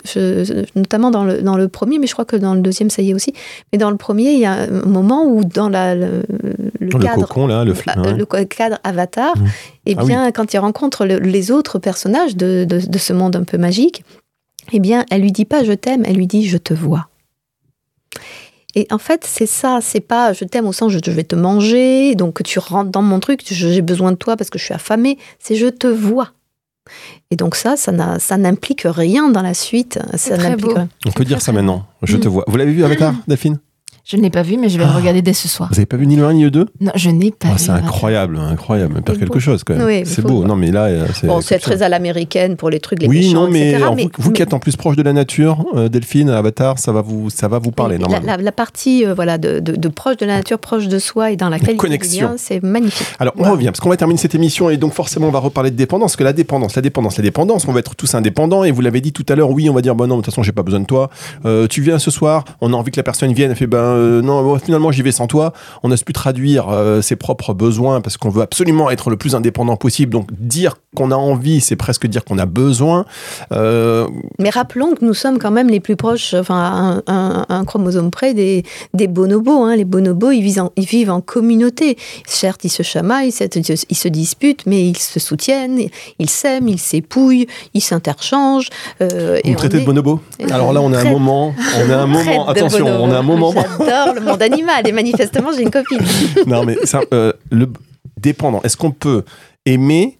je- 0.05 0.65
notamment 0.75 1.11
dans 1.11 1.25
le, 1.25 1.43
dans 1.43 1.57
le 1.57 1.69
premier, 1.69 1.99
mais 1.99 2.07
je 2.07 2.13
crois 2.15 2.25
que 2.25 2.37
dans 2.37 2.55
le 2.55 2.61
deuxième, 2.61 2.89
ça 2.91 3.03
y 3.03 3.11
est 3.11 3.15
aussi. 3.15 3.33
Mais 3.73 3.79
dans 3.79 3.91
le 3.91 3.97
premier, 3.97 4.33
il 4.33 4.39
y 4.41 4.47
a 4.47 4.53
un 4.53 4.87
moment 4.87 5.27
où 5.27 5.45
dans 5.45 5.69
la, 5.69 5.95
le, 5.95 6.23
le 6.81 6.89
le 6.89 6.99
cadre. 6.99 7.27
cocon, 7.27 7.47
là, 7.47 7.65
le 7.65 7.73
euh, 7.73 8.03
ouais. 8.03 8.15
le 8.15 8.45
cadre 8.47 8.79
Avatar, 8.85 9.37
Mmh. 9.37 9.45
et 9.87 9.95
Ah 9.99 10.05
bien, 10.05 10.33
quand 10.33 10.53
il 10.55 10.59
rencontre 10.59 11.05
le- 11.05 11.19
les 11.19 11.51
autres 11.51 11.79
personnages 11.79 12.37
de, 12.37 12.65
de- 12.65 12.81
de 12.87 12.99
ce 12.99 13.13
monde 13.13 13.37
un 13.37 13.45
peu 13.45 13.59
magique, 13.59 14.03
eh 14.73 14.79
bien, 14.81 15.05
elle 15.11 15.21
lui 15.21 15.33
dit 15.33 15.45
pas 15.45 15.63
je 15.63 15.73
t'aime, 15.73 16.05
elle 16.07 16.17
lui 16.17 16.27
dit 16.27 16.47
je 16.49 16.57
te 16.57 16.73
vois. 16.73 17.09
Et 18.75 18.87
en 18.91 18.99
fait, 18.99 19.25
c'est 19.27 19.47
ça, 19.47 19.81
c'est 19.83 20.01
pas 20.01 20.33
je 20.33 20.45
t'aime 20.45 20.67
au 20.67 20.73
sens 20.73 20.93
je 20.93 21.11
vais 21.11 21.25
te 21.25 21.35
manger, 21.35 22.15
donc 22.15 22.43
tu 22.43 22.59
rentres 22.59 22.91
dans 22.91 23.03
mon 23.03 23.19
truc, 23.21 23.41
j'ai 23.45 23.83
besoin 23.83 24.13
de 24.13 24.17
toi 24.17 24.37
parce 24.37 24.51
que 24.51 24.59
je 24.59 24.65
suis 24.65 24.75
affamée, 24.75 25.19
c'est 25.39 25.57
je 25.57 25.67
te 25.67 25.87
vois. 25.87 26.31
Et 27.31 27.37
donc 27.37 27.55
ça, 27.57 27.77
ça 27.77 27.93
n'a- 27.93 28.19
ça 28.19 28.37
n'implique 28.37 28.83
rien 28.85 29.29
dans 29.29 29.43
la 29.43 29.55
suite. 29.55 29.99
Ça 30.15 30.37
très 30.37 30.57
beau. 30.57 30.75
On 31.07 31.11
peut 31.13 31.25
dire 31.25 31.39
très, 31.39 31.45
ça 31.47 31.53
maintenant. 31.53 31.87
Je 32.03 32.17
Mm. 32.17 32.21
te 32.21 32.29
vois. 32.29 32.45
Vous 32.49 32.57
l'avez 32.57 32.73
vu, 32.73 32.85
Avatar, 32.85 33.15
Delphine? 33.29 33.59
Je 34.11 34.17
ne 34.17 34.23
l'ai 34.23 34.31
pas 34.31 34.43
vu, 34.43 34.57
mais 34.57 34.69
je 34.69 34.77
vais 34.77 34.83
le 34.83 34.91
Ah. 34.93 34.97
regarder 34.97 35.23
dès 35.23 35.33
ce 35.33 35.47
soir. 35.47 35.69
Vous 35.71 35.79
avez 35.79 35.87
pas 35.87 35.97
vu 35.97 36.05
ni 36.05 36.17
le 36.17 36.25
1 36.25 36.33
ni 36.33 36.43
le 36.43 36.51
2 36.51 36.67
Non, 36.81 36.91
je 36.97 37.11
n'ai 37.11 37.31
pas 37.31 37.47
Ah, 37.51 37.53
vu. 37.53 37.59
C'est 37.61 37.71
incroyable, 37.71 38.39
incroyable. 38.39 38.95
On 38.99 39.03
perd 39.03 39.17
C'est 39.19 39.21
quelque 39.21 39.35
beau. 39.35 39.39
chose 39.41 39.63
quand 39.63 39.77
même. 39.77 39.87
Oui, 39.87 40.03
c'est 40.05 40.23
beau. 40.23 40.39
voir. 40.39 40.49
Non, 40.49 40.57
mais 40.57 40.73
là, 40.73 40.87
euh, 40.87 41.07
c'est. 41.15 41.29
Bon, 41.29 41.41
c'est 41.41 41.61
très 41.61 41.83
à 41.83 41.89
l'américaine 41.89 42.57
pour 42.57 42.71
les 42.71 42.81
trucs, 42.81 43.01
les 43.03 43.07
Oui, 43.07 43.19
méchants, 43.19 43.45
non, 43.45 43.51
mais 43.51 43.69
etc. 43.71 43.77
alors, 43.85 43.95
vous, 43.95 44.11
vous 44.19 44.31
mais- 44.31 44.35
qui 44.37 44.43
êtes 44.43 44.53
en 44.53 44.59
plus 44.59 44.75
proche 44.75 44.97
de 44.97 45.03
la 45.03 45.13
nature, 45.13 45.65
euh, 45.77 45.89
Delphine, 45.89 46.29
Avatar, 46.31 46.81
ça 46.81 46.91
va 46.91 47.03
vous, 47.03 47.31
ça 47.31 47.47
va 47.47 47.61
vous 47.61 47.71
parler 47.71 47.99
la, 47.99 48.01
normalement. 48.09 48.27
la- 48.27 48.37
la 48.43 48.51
partie 48.53 49.07
euh, 49.07 49.15
voilà, 49.15 49.39
de, 49.39 49.61
de- 49.61 49.77
de 49.77 49.89
proche 49.89 50.17
de 50.17 50.27
la 50.27 50.39
nature, 50.39 50.59
proche 50.59 50.89
de 50.89 50.99
soi 50.99 51.31
et 51.31 51.37
dans 51.37 51.49
la 51.49 51.59
qualité 51.61 51.77
connexion. 51.77 52.35
c'est 52.37 52.65
magnifique. 52.65 53.07
Alors, 53.21 53.35
on 53.39 53.49
revient, 53.53 53.67
parce 53.67 53.79
qu'on 53.79 53.91
va 53.91 53.97
terminer 53.97 54.19
cette 54.19 54.35
émission 54.35 54.71
et 54.71 54.77
donc 54.77 54.93
forcément, 54.93 55.29
on 55.29 55.31
va 55.31 55.39
reparler 55.39 55.71
de 55.71 55.77
dépendance, 55.77 56.13
parce 56.13 56.17
que 56.17 56.25
la 56.25 56.33
dépendance, 56.33 56.75
la 56.75 56.83
dépendance, 56.83 57.17
la 57.17 57.23
dépendance, 57.23 57.69
on 57.69 57.73
va 57.73 57.79
être 57.79 57.95
tous 57.95 58.13
indépendants 58.17 58.65
et 58.65 58.73
vous 58.73 58.81
l'avez 58.81 59.01
dit 59.01 59.13
tout 59.13 59.27
à 59.29 59.37
l'heure, 59.37 59.51
oui, 59.51 59.71
on 59.71 59.75
va 59.75 59.83
dire, 59.83 59.95
bon 59.95 60.09
non, 60.09 60.17
de 60.17 60.23
toute 60.23 60.33
façon, 60.33 60.43
j'ai 60.43 60.51
pas 60.51 60.65
besoin 60.65 60.81
de 60.81 60.87
toi. 60.87 61.11
Tu 61.69 61.81
viens 61.81 62.01
ce 62.01 62.11
soir, 62.11 62.45
on 62.61 62.73
a 62.73 62.77
envie 62.77 62.91
que 62.91 62.97
la 62.97 63.05
personne 63.05 63.33
vienne, 63.33 63.51
elle 63.53 63.57
fait, 63.57 63.67
ben 63.69 64.00
euh, 64.01 64.23
non, 64.23 64.43
bon, 64.43 64.59
finalement, 64.59 64.91
j'y 64.93 65.03
vais 65.03 65.13
sans 65.13 65.27
toi. 65.27 65.53
On 65.83 65.91
a 65.91 65.97
pu 65.97 66.13
traduire 66.13 66.69
euh, 66.69 67.03
ses 67.03 67.17
propres 67.17 67.55
besoins 67.55 68.01
parce 68.01 68.17
qu'on 68.17 68.31
veut 68.31 68.43
absolument 68.43 68.91
être 68.91 69.11
le 69.11 69.17
plus 69.17 69.35
indépendant 69.35 69.77
possible. 69.77 70.13
Donc, 70.13 70.29
dire 70.33 70.77
qu'on 70.97 71.11
a 71.11 71.15
envie, 71.17 71.61
c'est 71.61 71.77
presque 71.77 72.07
dire 72.07 72.25
qu'on 72.25 72.39
a 72.39 72.47
besoin. 72.47 73.05
Euh, 73.53 74.07
Mais 74.39 74.51
rappelons 74.51 74.93
que 74.95 75.05
nous 75.05 75.15
sommes 75.15 75.39
quand 75.39 75.51
même 75.51 75.69
les 75.69 75.81
plus 75.81 75.97
proches, 75.97 76.35
enfin, 76.35 77.03
un, 77.07 77.13
un- 77.15 77.47
un 77.49 77.65
chromosome 77.65 78.11
près 78.11 78.35
des, 78.35 78.65
des 78.95 79.07
bonobos. 79.07 79.65
hein. 79.65 79.77
Les 79.77 79.85
bonobos, 79.85 80.31
ils 80.33 80.43
vivent, 80.43 80.61
en, 80.63 80.73
ils 80.77 80.87
vivent 80.87 81.11
en 81.11 81.21
communauté. 81.21 81.97
Certes, 82.27 82.65
ils 82.65 82.71
se 82.71 82.83
chamaillent, 82.83 83.29
ils 83.29 83.97
se- 83.97 84.09
disputent, 84.09 84.65
mais 84.67 84.89
ils 84.89 84.97
se 84.97 85.21
soutiennent, 85.21 85.79
ils 86.19 86.31
s'aiment, 86.31 86.69
ils 86.69 86.79
s'épouillent, 86.81 87.47
ils 87.75 87.81
s'interchangent. 87.81 88.69
euh, 89.01 89.39
vous 89.45 89.49
et 89.51 89.53
me 89.53 89.57
traitez 89.57 89.77
on 89.79 89.81
de 89.81 89.87
bonobo? 89.87 90.21
Alors 90.51 90.73
là, 90.73 90.81
on 90.81 90.93
a 90.93 91.01
un 91.01 91.11
moment, 91.11 91.55
on 91.79 91.91
a 91.91 91.97
un 91.97 92.07
moment, 92.07 92.49
attention, 92.49 92.87
on 92.89 93.11
a 93.13 93.19
un 93.19 93.23
moment. 93.23 93.53
J'adore 93.87 94.15
le 94.15 94.21
monde 94.21 94.43
animal 94.43 94.87
et 94.87 94.93
manifestement, 94.93 95.51
j'ai 95.55 95.63
une 95.63 95.71
copine. 95.71 96.01
non, 96.47 96.65
mais 96.65 96.77
ça, 96.85 97.01
euh, 97.13 97.33
le 97.51 97.69
dépendant. 98.21 98.61
Est-ce 98.63 98.77
qu'on 98.77 98.91
peut 98.91 99.25
aimer 99.67 100.19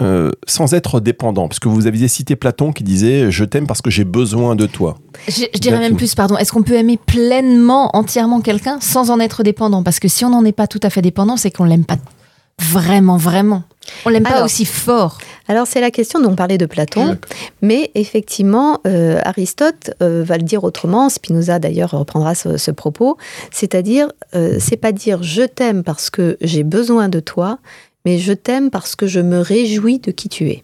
euh, 0.00 0.30
sans 0.46 0.74
être 0.74 1.00
dépendant? 1.00 1.48
Parce 1.48 1.58
que 1.58 1.68
vous 1.68 1.86
aviez 1.86 2.08
cité 2.08 2.36
Platon 2.36 2.72
qui 2.72 2.84
disait 2.84 3.30
Je 3.30 3.44
t'aime 3.44 3.66
parce 3.66 3.82
que 3.82 3.90
j'ai 3.90 4.04
besoin 4.04 4.56
de 4.56 4.66
toi. 4.66 4.98
Je, 5.28 5.44
je 5.52 5.58
dirais 5.58 5.78
même 5.78 5.96
plus, 5.96 6.14
pardon. 6.14 6.36
Est-ce 6.36 6.52
qu'on 6.52 6.62
peut 6.62 6.74
aimer 6.74 6.98
pleinement, 7.04 7.90
entièrement 7.94 8.40
quelqu'un 8.40 8.78
sans 8.80 9.10
en 9.10 9.20
être 9.20 9.42
dépendant? 9.42 9.82
Parce 9.82 10.00
que 10.00 10.08
si 10.08 10.24
on 10.24 10.30
n'en 10.30 10.44
est 10.44 10.52
pas 10.52 10.66
tout 10.66 10.80
à 10.82 10.90
fait 10.90 11.02
dépendant, 11.02 11.36
c'est 11.36 11.50
qu'on 11.50 11.64
l'aime 11.64 11.84
pas 11.84 11.96
vraiment, 12.58 13.16
vraiment. 13.16 13.64
On 14.04 14.10
l'aime 14.10 14.24
pas 14.24 14.44
aussi 14.44 14.64
fort. 14.64 15.18
Alors, 15.48 15.66
c'est 15.66 15.80
la 15.80 15.90
question 15.90 16.20
dont 16.20 16.30
on 16.30 16.36
parlait 16.36 16.58
de 16.58 16.66
Platon. 16.66 17.16
Mais 17.62 17.90
effectivement, 17.94 18.80
euh, 18.86 19.20
Aristote 19.24 19.90
euh, 20.02 20.22
va 20.22 20.36
le 20.36 20.42
dire 20.42 20.64
autrement. 20.64 21.08
Spinoza 21.08 21.58
d'ailleurs 21.58 21.92
reprendra 21.92 22.34
ce, 22.34 22.56
ce 22.58 22.70
propos. 22.70 23.16
C'est-à-dire, 23.50 24.12
euh, 24.34 24.58
c'est 24.60 24.76
pas 24.76 24.92
dire 24.92 25.22
je 25.22 25.42
t'aime 25.42 25.82
parce 25.82 26.10
que 26.10 26.36
j'ai 26.40 26.64
besoin 26.64 27.08
de 27.08 27.20
toi, 27.20 27.58
mais 28.04 28.18
je 28.18 28.32
t'aime 28.32 28.70
parce 28.70 28.94
que 28.94 29.06
je 29.06 29.20
me 29.20 29.40
réjouis 29.40 29.98
de 29.98 30.10
qui 30.10 30.28
tu 30.28 30.50
es. 30.50 30.62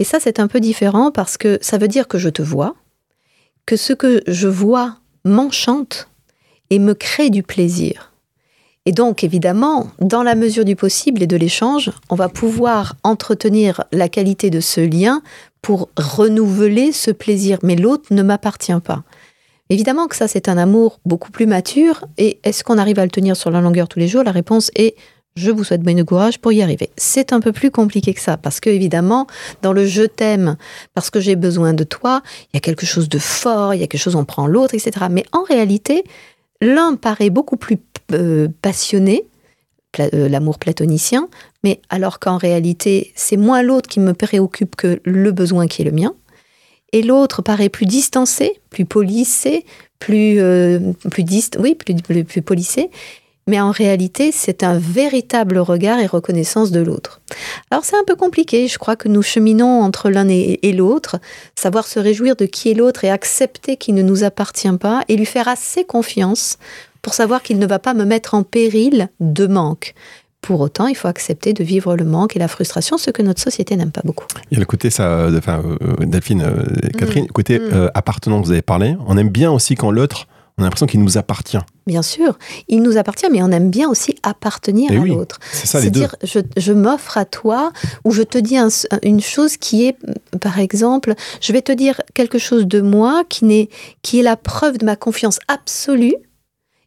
Et 0.00 0.04
ça, 0.04 0.18
c'est 0.20 0.40
un 0.40 0.48
peu 0.48 0.60
différent 0.60 1.12
parce 1.12 1.36
que 1.36 1.58
ça 1.62 1.78
veut 1.78 1.88
dire 1.88 2.08
que 2.08 2.18
je 2.18 2.28
te 2.28 2.42
vois, 2.42 2.74
que 3.66 3.76
ce 3.76 3.92
que 3.92 4.22
je 4.26 4.48
vois 4.48 4.96
m'enchante 5.24 6.08
et 6.70 6.78
me 6.78 6.94
crée 6.94 7.30
du 7.30 7.42
plaisir. 7.42 8.13
Et 8.86 8.92
donc, 8.92 9.24
évidemment, 9.24 9.88
dans 9.98 10.22
la 10.22 10.34
mesure 10.34 10.64
du 10.66 10.76
possible 10.76 11.22
et 11.22 11.26
de 11.26 11.36
l'échange, 11.36 11.90
on 12.10 12.16
va 12.16 12.28
pouvoir 12.28 12.96
entretenir 13.02 13.84
la 13.92 14.10
qualité 14.10 14.50
de 14.50 14.60
ce 14.60 14.80
lien 14.82 15.22
pour 15.62 15.88
renouveler 15.96 16.92
ce 16.92 17.10
plaisir. 17.10 17.58
Mais 17.62 17.76
l'autre 17.76 18.12
ne 18.12 18.22
m'appartient 18.22 18.80
pas. 18.84 19.02
Évidemment 19.70 20.06
que 20.06 20.16
ça, 20.16 20.28
c'est 20.28 20.50
un 20.50 20.58
amour 20.58 21.00
beaucoup 21.06 21.30
plus 21.30 21.46
mature. 21.46 22.04
Et 22.18 22.38
est-ce 22.44 22.62
qu'on 22.62 22.76
arrive 22.76 22.98
à 22.98 23.04
le 23.04 23.10
tenir 23.10 23.36
sur 23.36 23.50
la 23.50 23.62
longueur 23.62 23.88
tous 23.88 23.98
les 23.98 24.08
jours? 24.08 24.22
La 24.22 24.32
réponse 24.32 24.70
est 24.74 24.94
je 25.36 25.50
vous 25.50 25.64
souhaite 25.64 25.82
bon 25.82 26.04
courage 26.04 26.38
pour 26.38 26.52
y 26.52 26.62
arriver. 26.62 26.90
C'est 26.96 27.32
un 27.32 27.40
peu 27.40 27.50
plus 27.50 27.70
compliqué 27.70 28.14
que 28.14 28.20
ça, 28.20 28.36
parce 28.36 28.60
que 28.60 28.70
évidemment, 28.70 29.26
dans 29.62 29.72
le 29.72 29.84
je 29.84 30.02
t'aime, 30.02 30.56
parce 30.94 31.10
que 31.10 31.18
j'ai 31.18 31.34
besoin 31.34 31.72
de 31.72 31.82
toi, 31.82 32.22
il 32.52 32.56
y 32.56 32.58
a 32.58 32.60
quelque 32.60 32.86
chose 32.86 33.08
de 33.08 33.18
fort, 33.18 33.74
il 33.74 33.80
y 33.80 33.82
a 33.82 33.88
quelque 33.88 34.00
chose, 34.00 34.14
on 34.14 34.24
prend 34.24 34.46
l'autre, 34.46 34.74
etc. 34.74 35.06
Mais 35.10 35.24
en 35.32 35.42
réalité, 35.42 36.04
l'un 36.60 36.94
paraît 36.94 37.30
beaucoup 37.30 37.56
plus 37.56 37.78
euh, 38.14 38.48
passionné, 38.62 39.26
euh, 40.00 40.28
l'amour 40.28 40.58
platonicien, 40.58 41.28
mais 41.62 41.80
alors 41.88 42.18
qu'en 42.18 42.36
réalité, 42.36 43.12
c'est 43.14 43.36
moins 43.36 43.62
l'autre 43.62 43.88
qui 43.88 44.00
me 44.00 44.12
préoccupe 44.12 44.76
que 44.76 45.00
le 45.04 45.30
besoin 45.30 45.66
qui 45.66 45.82
est 45.82 45.84
le 45.84 45.92
mien. 45.92 46.14
Et 46.92 47.02
l'autre 47.02 47.42
paraît 47.42 47.68
plus 47.68 47.86
distancé, 47.86 48.60
plus 48.70 48.84
polissé, 48.84 49.64
plus, 49.98 50.40
euh, 50.40 50.92
plus, 51.10 51.24
dist 51.24 51.58
oui, 51.60 51.74
plus, 51.74 51.94
plus. 52.42 52.78
Mais 53.46 53.60
en 53.60 53.70
réalité, 53.70 54.32
c'est 54.32 54.62
un 54.62 54.78
véritable 54.78 55.58
regard 55.58 56.00
et 56.00 56.06
reconnaissance 56.06 56.70
de 56.70 56.80
l'autre. 56.80 57.20
Alors 57.70 57.84
c'est 57.84 57.96
un 57.96 58.04
peu 58.06 58.16
compliqué, 58.16 58.68
je 58.68 58.78
crois 58.78 58.96
que 58.96 59.08
nous 59.08 59.22
cheminons 59.22 59.82
entre 59.82 60.08
l'un 60.08 60.28
et, 60.28 60.60
et 60.62 60.72
l'autre, 60.72 61.18
savoir 61.54 61.86
se 61.86 61.98
réjouir 61.98 62.36
de 62.36 62.46
qui 62.46 62.70
est 62.70 62.74
l'autre 62.74 63.04
et 63.04 63.10
accepter 63.10 63.76
qu'il 63.76 63.94
ne 63.94 64.02
nous 64.02 64.24
appartient 64.24 64.76
pas 64.78 65.04
et 65.08 65.16
lui 65.16 65.26
faire 65.26 65.48
assez 65.48 65.84
confiance 65.84 66.58
pour 67.04 67.14
savoir 67.14 67.42
qu'il 67.42 67.58
ne 67.60 67.66
va 67.66 67.78
pas 67.78 67.94
me 67.94 68.04
mettre 68.04 68.34
en 68.34 68.42
péril 68.42 69.08
de 69.20 69.46
manque. 69.46 69.94
Pour 70.40 70.60
autant, 70.60 70.88
il 70.88 70.94
faut 70.96 71.08
accepter 71.08 71.52
de 71.52 71.62
vivre 71.64 71.96
le 71.96 72.04
manque 72.04 72.34
et 72.36 72.38
la 72.38 72.48
frustration, 72.48 72.98
ce 72.98 73.10
que 73.10 73.22
notre 73.22 73.40
société 73.40 73.76
n'aime 73.76 73.92
pas 73.92 74.02
beaucoup. 74.04 74.26
Il 74.50 74.54
y 74.54 74.56
a 74.56 74.60
le 74.60 74.66
côté, 74.66 74.90
ça, 74.90 75.04
euh, 75.06 75.38
enfin, 75.38 75.62
euh, 75.82 76.04
Delphine, 76.04 76.42
euh, 76.42 76.88
Catherine, 76.98 77.26
côté 77.28 77.58
Mm. 77.58 77.62
euh, 77.72 77.88
appartenance, 77.94 78.46
vous 78.46 78.52
avez 78.52 78.60
parlé. 78.62 78.96
On 79.06 79.16
aime 79.16 79.28
bien 79.30 79.50
aussi 79.52 79.74
quand 79.76 79.90
l'autre, 79.90 80.26
On 80.56 80.62
a 80.62 80.66
l'impression 80.66 80.86
qu'il 80.86 81.00
nous 81.02 81.18
appartient. 81.18 81.58
Bien 81.88 82.02
sûr, 82.02 82.38
il 82.68 82.80
nous 82.82 82.96
appartient, 82.96 83.26
mais 83.32 83.42
on 83.42 83.50
aime 83.50 83.70
bien 83.70 83.88
aussi 83.88 84.14
appartenir 84.22 84.88
Eh 84.92 84.98
à 84.98 85.00
oui, 85.00 85.08
l'autre. 85.10 85.40
C'est 85.50 85.66
ça 85.66 85.80
les 85.80 85.90
deux. 85.90 85.98
C'est-à-dire, 86.02 86.16
je, 86.56 86.60
je 86.62 86.72
m'offre 86.72 87.18
à 87.18 87.24
toi, 87.24 87.72
ou 88.04 88.12
je 88.12 88.22
te 88.22 88.38
dis 88.38 88.56
un- 88.56 88.68
une 89.02 89.20
chose 89.20 89.56
qui 89.56 89.84
est, 89.86 89.96
par 90.40 90.60
exemple, 90.60 91.14
je 91.40 91.52
vais 91.52 91.60
te 91.60 91.72
dire 91.72 92.00
quelque 92.14 92.38
chose 92.38 92.68
de 92.68 92.80
moi 92.80 93.24
qui, 93.28 93.46
n'est, 93.46 93.68
qui 94.02 94.20
est 94.20 94.22
la 94.22 94.36
preuve 94.36 94.78
de 94.78 94.84
ma 94.84 94.94
confiance 94.94 95.40
absolue. 95.48 96.14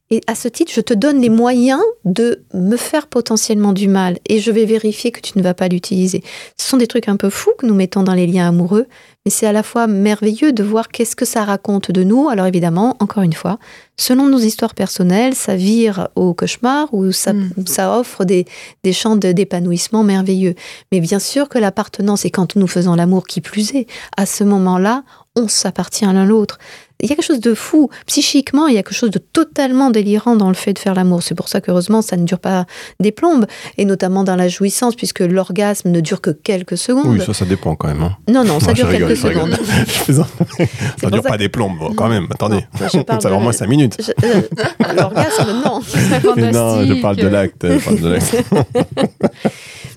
Et 0.09 0.21
à 0.25 0.35
ce 0.35 0.47
titre, 0.47 0.71
je 0.73 0.79
te 0.79 0.93
donne 0.93 1.19
les 1.19 1.29
moyens 1.29 1.81
de 2.05 2.43
me 2.53 2.77
faire 2.77 3.07
potentiellement 3.07 3.73
du 3.73 3.89
mal. 3.89 4.17
Et 4.29 4.39
je 4.39 4.51
vais 4.51 4.63
vérifier 4.63 5.11
que 5.11 5.19
tu 5.19 5.37
ne 5.37 5.43
vas 5.43 5.53
pas 5.53 5.67
l'utiliser. 5.67 6.23
Ce 6.57 6.69
sont 6.69 6.77
des 6.77 6.87
trucs 6.87 7.09
un 7.09 7.17
peu 7.17 7.29
fous 7.29 7.51
que 7.57 7.65
nous 7.65 7.73
mettons 7.73 8.03
dans 8.03 8.13
les 8.13 8.25
liens 8.25 8.47
amoureux. 8.47 8.85
Mais 9.25 9.31
c'est 9.31 9.45
à 9.47 9.51
la 9.51 9.63
fois 9.63 9.85
merveilleux 9.87 10.53
de 10.53 10.63
voir 10.63 10.87
qu'est-ce 10.87 11.17
que 11.17 11.25
ça 11.25 11.43
raconte 11.43 11.91
de 11.91 12.03
nous. 12.03 12.29
Alors 12.29 12.45
évidemment, 12.45 12.95
encore 13.01 13.23
une 13.23 13.33
fois, 13.33 13.59
selon 13.97 14.27
nos 14.29 14.37
histoires 14.39 14.75
personnelles, 14.75 15.35
ça 15.35 15.57
vire 15.57 16.07
au 16.15 16.33
cauchemar 16.33 16.87
ou 16.93 17.11
ça, 17.11 17.33
Mm. 17.33 17.49
ça 17.65 17.99
offre 17.99 18.23
des, 18.23 18.45
des 18.85 18.93
champs 18.93 19.17
de- 19.17 19.33
d'épanouissement 19.33 20.03
merveilleux. 20.05 20.55
Mais 20.93 21.01
bien 21.01 21.19
sûr 21.19 21.49
que 21.49 21.57
l'appartenance, 21.59 22.23
et 22.23 22.29
quand 22.31 22.55
nous 22.55 22.67
faisons 22.67 22.95
l'amour 22.95 23.27
qui 23.27 23.41
plus 23.41 23.75
est, 23.75 23.87
à 24.15 24.25
ce 24.25 24.45
moment-là, 24.45 25.03
on 25.35 25.49
s'appartient 25.49 26.05
l'un 26.05 26.25
l'autre. 26.25 26.57
Il 27.01 27.09
y 27.09 27.13
a 27.13 27.15
quelque 27.15 27.25
chose 27.25 27.39
de 27.39 27.53
fou. 27.53 27.89
Psychiquement, 28.07 28.67
il 28.67 28.73
y 28.75 28.77
a 28.77 28.83
quelque 28.83 28.95
chose 28.95 29.11
de 29.11 29.19
totalement 29.19 29.91
délirant 29.91 30.35
dans 30.35 30.47
le 30.47 30.55
fait 30.55 30.73
de 30.73 30.79
faire 30.79 30.95
l'amour. 30.95 31.21
C'est 31.21 31.35
pour 31.35 31.47
ça 31.47 31.61
qu'heureusement, 31.61 32.01
ça 32.01 32.17
ne 32.17 32.25
dure 32.25 32.39
pas 32.39 32.65
des 32.99 33.11
plombes, 33.11 33.45
et 33.77 33.85
notamment 33.85 34.23
dans 34.23 34.35
la 34.35 34.47
jouissance, 34.47 34.95
puisque 34.95 35.19
l'orgasme 35.19 35.89
ne 35.91 35.99
dure 35.99 36.21
que 36.21 36.31
quelques 36.31 36.77
secondes. 36.77 37.05
Oui, 37.07 37.21
ça, 37.23 37.33
ça 37.33 37.45
dépend 37.45 37.75
quand 37.75 37.87
même. 37.87 38.01
hein. 38.01 38.17
Non, 38.27 38.43
non, 38.43 38.59
ça 38.59 38.67
Non, 38.67 38.73
dure 38.73 38.87
rigole, 38.87 39.07
quelques 39.09 39.21
secondes. 39.21 39.57
Ça 40.07 40.25
pour 41.01 41.11
dure 41.11 41.21
pas 41.23 41.31
que- 41.33 41.37
des 41.37 41.49
plombes, 41.49 41.77
bon, 41.77 41.93
quand 41.93 42.07
même. 42.09 42.27
Attendez. 42.31 42.65
Non, 42.81 42.89
ça 42.89 43.03
dure 43.03 43.05
de- 43.05 43.27
au 43.35 43.39
moins 43.39 43.51
5 43.51 43.67
minutes. 43.67 43.97
Je- 43.99 44.11
euh, 44.27 44.41
L'orgasme, 44.95 45.61
non. 45.63 45.81
Non, 46.51 46.83
je 46.85 47.01
parle 47.01 47.15
de 47.17 47.27
l'acte. 47.27 47.65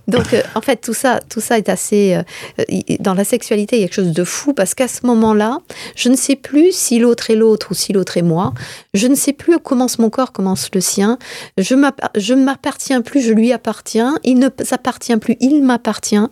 Donc, 0.09 0.35
euh, 0.35 0.43
en 0.55 0.61
fait, 0.61 0.77
tout 0.77 0.95
ça, 0.95 1.21
tout 1.29 1.41
ça 1.41 1.59
est 1.59 1.69
assez. 1.69 2.15
euh, 2.15 2.23
euh, 2.59 2.97
dans 3.01 3.15
la 3.15 3.25
sexualité, 3.25 3.77
il 3.77 3.81
y 3.81 3.85
a 3.85 3.87
quelque 3.87 3.97
chose 3.97 4.13
de 4.13 4.25
fou 4.25 4.53
parce 4.53 4.75
qu'à 4.75 4.89
ce 4.89 5.07
moment-là, 5.07 5.59
je 5.97 6.09
ne 6.09 6.17
sais 6.17 6.37
plus 6.37 6.73
si 6.73 6.99
l'autre 6.99 7.31
est 7.31 7.37
l'autre 7.37 7.69
ou 7.71 7.75
si 7.75 7.93
l'autre 7.93 8.17
est 8.17 8.23
moi. 8.23 8.53
Je 8.95 9.07
ne 9.07 9.15
sais 9.15 9.33
plus 9.33 9.59
comment 9.59 9.87
mon 9.99 10.11
corps 10.11 10.33
commence 10.33 10.69
le 10.75 10.81
sien. 10.81 11.19
Je 11.59 11.75
ne 11.75 12.45
m'appartiens 12.45 13.03
plus, 13.03 13.21
je 13.21 13.33
lui 13.33 13.53
appartiens. 13.53 14.17
Il 14.25 14.39
ne 14.39 14.49
s'appartient 14.63 15.17
plus, 15.17 15.37
il 15.41 15.63
m'appartient. 15.63 16.27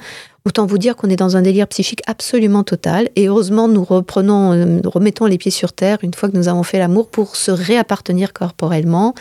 Autant 0.48 0.64
vous 0.64 0.78
dire 0.78 0.96
qu'on 0.96 1.10
est 1.10 1.16
dans 1.16 1.36
un 1.36 1.42
délire 1.42 1.66
psychique 1.68 2.00
absolument 2.06 2.64
total. 2.64 3.10
Et 3.16 3.28
heureusement, 3.28 3.68
nous 3.68 3.84
reprenons, 3.84 4.52
euh, 4.52 4.64
nous 4.64 4.88
remettons 4.88 5.26
les 5.26 5.36
pieds 5.36 5.50
sur 5.50 5.74
terre 5.74 5.98
une 6.02 6.14
fois 6.14 6.30
que 6.30 6.36
nous 6.38 6.48
avons 6.48 6.62
fait 6.62 6.78
l'amour 6.78 7.10
pour 7.10 7.36
se 7.36 7.50
réappartenir 7.50 8.32
corporellement, 8.32 9.14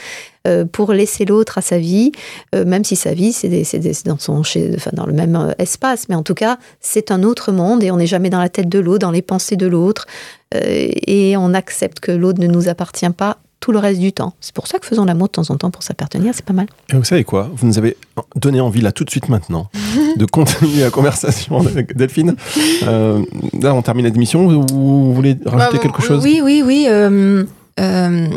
pour 0.72 0.94
laisser 0.94 1.26
l'autre 1.26 1.58
à 1.58 1.62
sa 1.62 1.78
vie, 1.78 2.12
euh, 2.56 2.66
même 2.66 2.84
si 2.84 2.96
sa 2.96 3.14
vie, 3.14 3.34
c'est 3.34 4.04
dans, 4.06 4.18
son, 4.20 4.44
chez, 4.44 4.72
enfin, 4.76 4.92
dans 4.94 5.06
le 5.06 5.14
même 5.14 5.36
euh, 5.36 5.52
espace. 5.58 6.08
Mais 6.10 6.16
en 6.16 6.24
tout 6.24 6.34
cas, 6.36 6.58
c'est 6.82 7.12
un 7.12 7.24
autre 7.24 7.52
monde 7.52 7.84
et 7.84 7.92
on 7.92 7.98
n'est 7.98 8.08
jamais 8.08 8.30
dans 8.30 8.40
la 8.40 8.50
tête 8.50 8.70
de 8.70 8.80
l'autre, 8.80 9.00
dans 9.00 9.12
les 9.12 9.22
pensées 9.22 9.56
de 9.56 9.68
l'autre. 9.68 10.06
Euh, 10.56 10.60
et 11.08 11.36
on 11.38 11.54
accepte 11.54 12.00
que 12.00 12.12
l'autre 12.12 12.40
ne 12.40 12.48
nous 12.48 12.70
appartient 12.70 13.10
pas 13.10 13.38
tout 13.60 13.72
le 13.72 13.80
reste 13.80 14.00
du 14.00 14.14
temps. 14.14 14.34
C'est 14.40 14.54
pour 14.54 14.68
ça 14.68 14.78
que 14.78 14.86
faisons 14.86 15.04
l'amour 15.04 15.28
de 15.28 15.32
temps 15.32 15.50
en 15.50 15.58
temps 15.58 15.72
pour 15.72 15.82
s'appartenir, 15.82 16.32
c'est 16.36 16.46
pas 16.46 16.54
mal. 16.54 16.68
Et 16.94 16.96
vous 16.96 17.04
savez 17.04 17.24
quoi? 17.24 17.50
Vous 17.56 17.66
nous 17.66 17.78
avez 17.80 17.98
donné 18.36 18.62
envie 18.62 18.82
là 18.82 18.92
tout 18.92 19.04
de 19.04 19.10
suite 19.10 19.30
maintenant 19.30 19.70
de 20.16 20.26
continuer 20.32 20.82
la 20.82 20.92
conversation 20.92 21.60
avec 21.60 21.98
Delphine. 21.98 22.36
Euh, 22.84 23.24
là, 23.60 23.74
on 23.74 23.82
termine 23.82 24.06
l'émission. 24.06 24.48
Vous, 24.48 24.66
vous 24.70 25.14
voulez 25.14 25.38
rajouter 25.46 25.78
Bah, 25.78 25.84
quelque 25.84 26.04
chose? 26.04 26.24
Oui, 26.24 26.40
oui, 26.44 26.62
oui. 26.64 26.86
euh, 26.88 27.44
euh, 27.80 28.28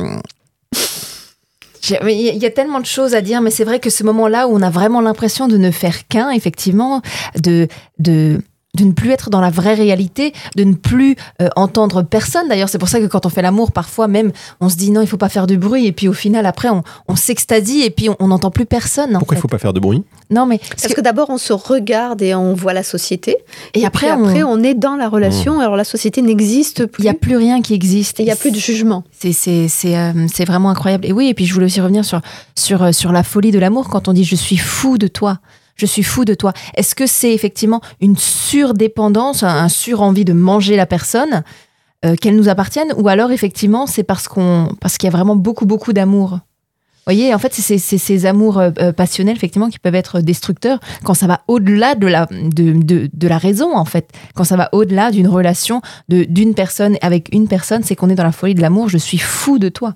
Il 1.88 2.36
y 2.36 2.46
a- 2.46 2.50
tellement 2.50 2.80
de 2.80 2.86
choses 2.86 3.14
à 3.14 3.20
dire, 3.20 3.40
mais 3.40 3.50
c'est 3.50 3.64
vrai 3.64 3.78
que 3.80 3.90
ce 3.90 4.04
moment-là 4.04 4.48
où 4.48 4.56
on 4.56 4.62
a 4.62 4.70
vraiment 4.70 5.00
l'impression 5.00 5.48
de 5.48 5.56
ne 5.56 5.70
faire 5.70 6.06
qu'un, 6.08 6.30
effectivement, 6.30 7.00
de, 7.40 7.68
de, 7.98 8.40
de 8.78 8.84
ne 8.84 8.92
plus 8.92 9.10
être 9.10 9.30
dans 9.30 9.40
la 9.40 9.50
vraie 9.50 9.74
réalité, 9.74 10.32
de 10.56 10.62
ne 10.64 10.74
plus 10.74 11.16
euh, 11.42 11.48
entendre 11.56 12.02
personne. 12.02 12.48
D'ailleurs, 12.48 12.68
c'est 12.68 12.78
pour 12.78 12.88
ça 12.88 13.00
que 13.00 13.06
quand 13.06 13.26
on 13.26 13.28
fait 13.28 13.42
l'amour, 13.42 13.72
parfois 13.72 14.06
même, 14.06 14.30
on 14.60 14.68
se 14.68 14.76
dit 14.76 14.90
non, 14.92 15.00
il 15.00 15.08
faut 15.08 15.16
pas 15.16 15.28
faire 15.28 15.48
de 15.48 15.56
bruit, 15.56 15.86
et 15.86 15.92
puis 15.92 16.06
au 16.06 16.12
final, 16.12 16.46
après, 16.46 16.68
on, 16.68 16.84
on 17.08 17.16
s'extasie, 17.16 17.82
et 17.82 17.90
puis 17.90 18.08
on 18.08 18.16
on 18.20 18.28
n'entend 18.28 18.50
plus 18.50 18.66
personne. 18.66 19.12
Pourquoi 19.18 19.34
il 19.34 19.38
fait. 19.38 19.42
faut 19.42 19.48
pas 19.48 19.58
faire 19.58 19.72
de 19.72 19.80
bruit? 19.80 20.04
Non, 20.30 20.46
mais 20.46 20.58
Parce 20.80 20.94
que 20.94 21.00
d'abord, 21.00 21.30
on 21.30 21.38
se 21.38 21.52
regarde 21.52 22.22
et 22.22 22.34
on 22.34 22.54
voit 22.54 22.72
la 22.72 22.82
société. 22.84 23.36
et 23.74 23.84
après, 23.84 24.08
après, 24.08 24.42
on- 24.44 24.52
on 24.52 24.62
est 24.62 24.74
dans 24.74 24.94
la 24.94 25.08
relation. 25.08 25.58
Alors 25.58 25.74
la 25.76 25.84
société 25.84 26.22
n'existe 26.22 26.80
il 26.80 26.86
plus. 26.88 27.02
n'y 27.02 27.08
a 27.08 27.14
plus 27.14 27.36
rien 27.36 27.62
qui 27.62 27.74
existe. 27.74 28.18
Il 28.20 28.26
n'y 28.26 28.30
a 28.30 28.36
plus 28.36 28.50
de 28.52 28.58
jugement. 28.58 29.02
C'est 29.18 29.32
c'est 29.32 29.66
c'est 29.68 29.96
euh, 29.96 30.12
c'est 30.32 30.44
vraiment 30.44 30.70
incroyable. 30.70 31.06
Et 31.06 31.12
oui, 31.12 31.28
et 31.28 31.34
puis 31.34 31.46
je 31.46 31.54
voulais 31.54 31.66
aussi 31.66 31.80
revenir 31.80 32.04
sur 32.04 32.20
sur 32.54 32.82
euh, 32.82 32.92
sur 32.92 33.10
la 33.10 33.22
folie 33.24 33.50
de 33.50 33.58
l'amour 33.58 33.88
quand 33.88 34.06
on 34.06 34.12
dit 34.12 34.22
je 34.24 34.36
suis 34.36 34.56
fou 34.58 34.98
de 34.98 35.08
toi. 35.08 35.38
Je 35.76 35.86
suis 35.86 36.02
fou 36.02 36.24
de 36.24 36.34
toi. 36.34 36.52
Est-ce 36.74 36.94
que 36.94 37.06
c'est 37.06 37.32
effectivement 37.32 37.80
une 38.00 38.16
surdépendance, 38.16 39.42
un, 39.42 39.68
sur-envie 39.68 40.24
de 40.24 40.32
manger 40.32 40.76
la 40.76 40.86
personne, 40.86 41.42
euh, 42.04 42.16
qu'elle 42.16 42.36
nous 42.36 42.48
appartienne, 42.48 42.94
ou 42.96 43.08
alors 43.08 43.30
effectivement 43.30 43.86
c'est 43.86 44.02
parce 44.02 44.26
qu'on 44.26 44.74
parce 44.80 44.96
qu'il 44.96 45.06
y 45.06 45.12
a 45.12 45.16
vraiment 45.16 45.36
beaucoup 45.36 45.66
beaucoup 45.66 45.92
d'amour? 45.92 46.38
Vous 47.00 47.16
voyez, 47.16 47.34
en 47.34 47.38
fait, 47.38 47.52
c'est 47.54 47.78
ces 47.78 48.26
amours 48.26 48.58
euh, 48.58 48.70
euh, 48.78 48.92
passionnels 48.92 49.34
effectivement 49.34 49.68
qui 49.70 49.78
peuvent 49.78 49.94
être 49.94 50.20
destructeurs 50.20 50.78
quand 51.02 51.14
ça 51.14 51.26
va 51.26 51.40
au-delà 51.48 51.94
de 51.94 52.06
la 52.06 52.26
de, 52.26 52.72
de, 52.72 53.10
de 53.12 53.28
la 53.28 53.38
raison 53.38 53.74
en 53.74 53.86
fait. 53.86 54.10
Quand 54.34 54.44
ça 54.44 54.56
va 54.56 54.68
au-delà 54.72 55.10
d'une 55.10 55.26
relation 55.26 55.80
d'une 56.08 56.54
personne 56.54 56.98
avec 57.00 57.30
une 57.32 57.48
personne, 57.48 57.82
c'est 57.82 57.96
qu'on 57.96 58.10
est 58.10 58.14
dans 58.14 58.22
la 58.24 58.32
folie 58.32 58.54
de 58.54 58.60
l'amour. 58.60 58.88
Je 58.88 58.98
suis 58.98 59.18
fou 59.18 59.58
de 59.58 59.68
toi. 59.68 59.94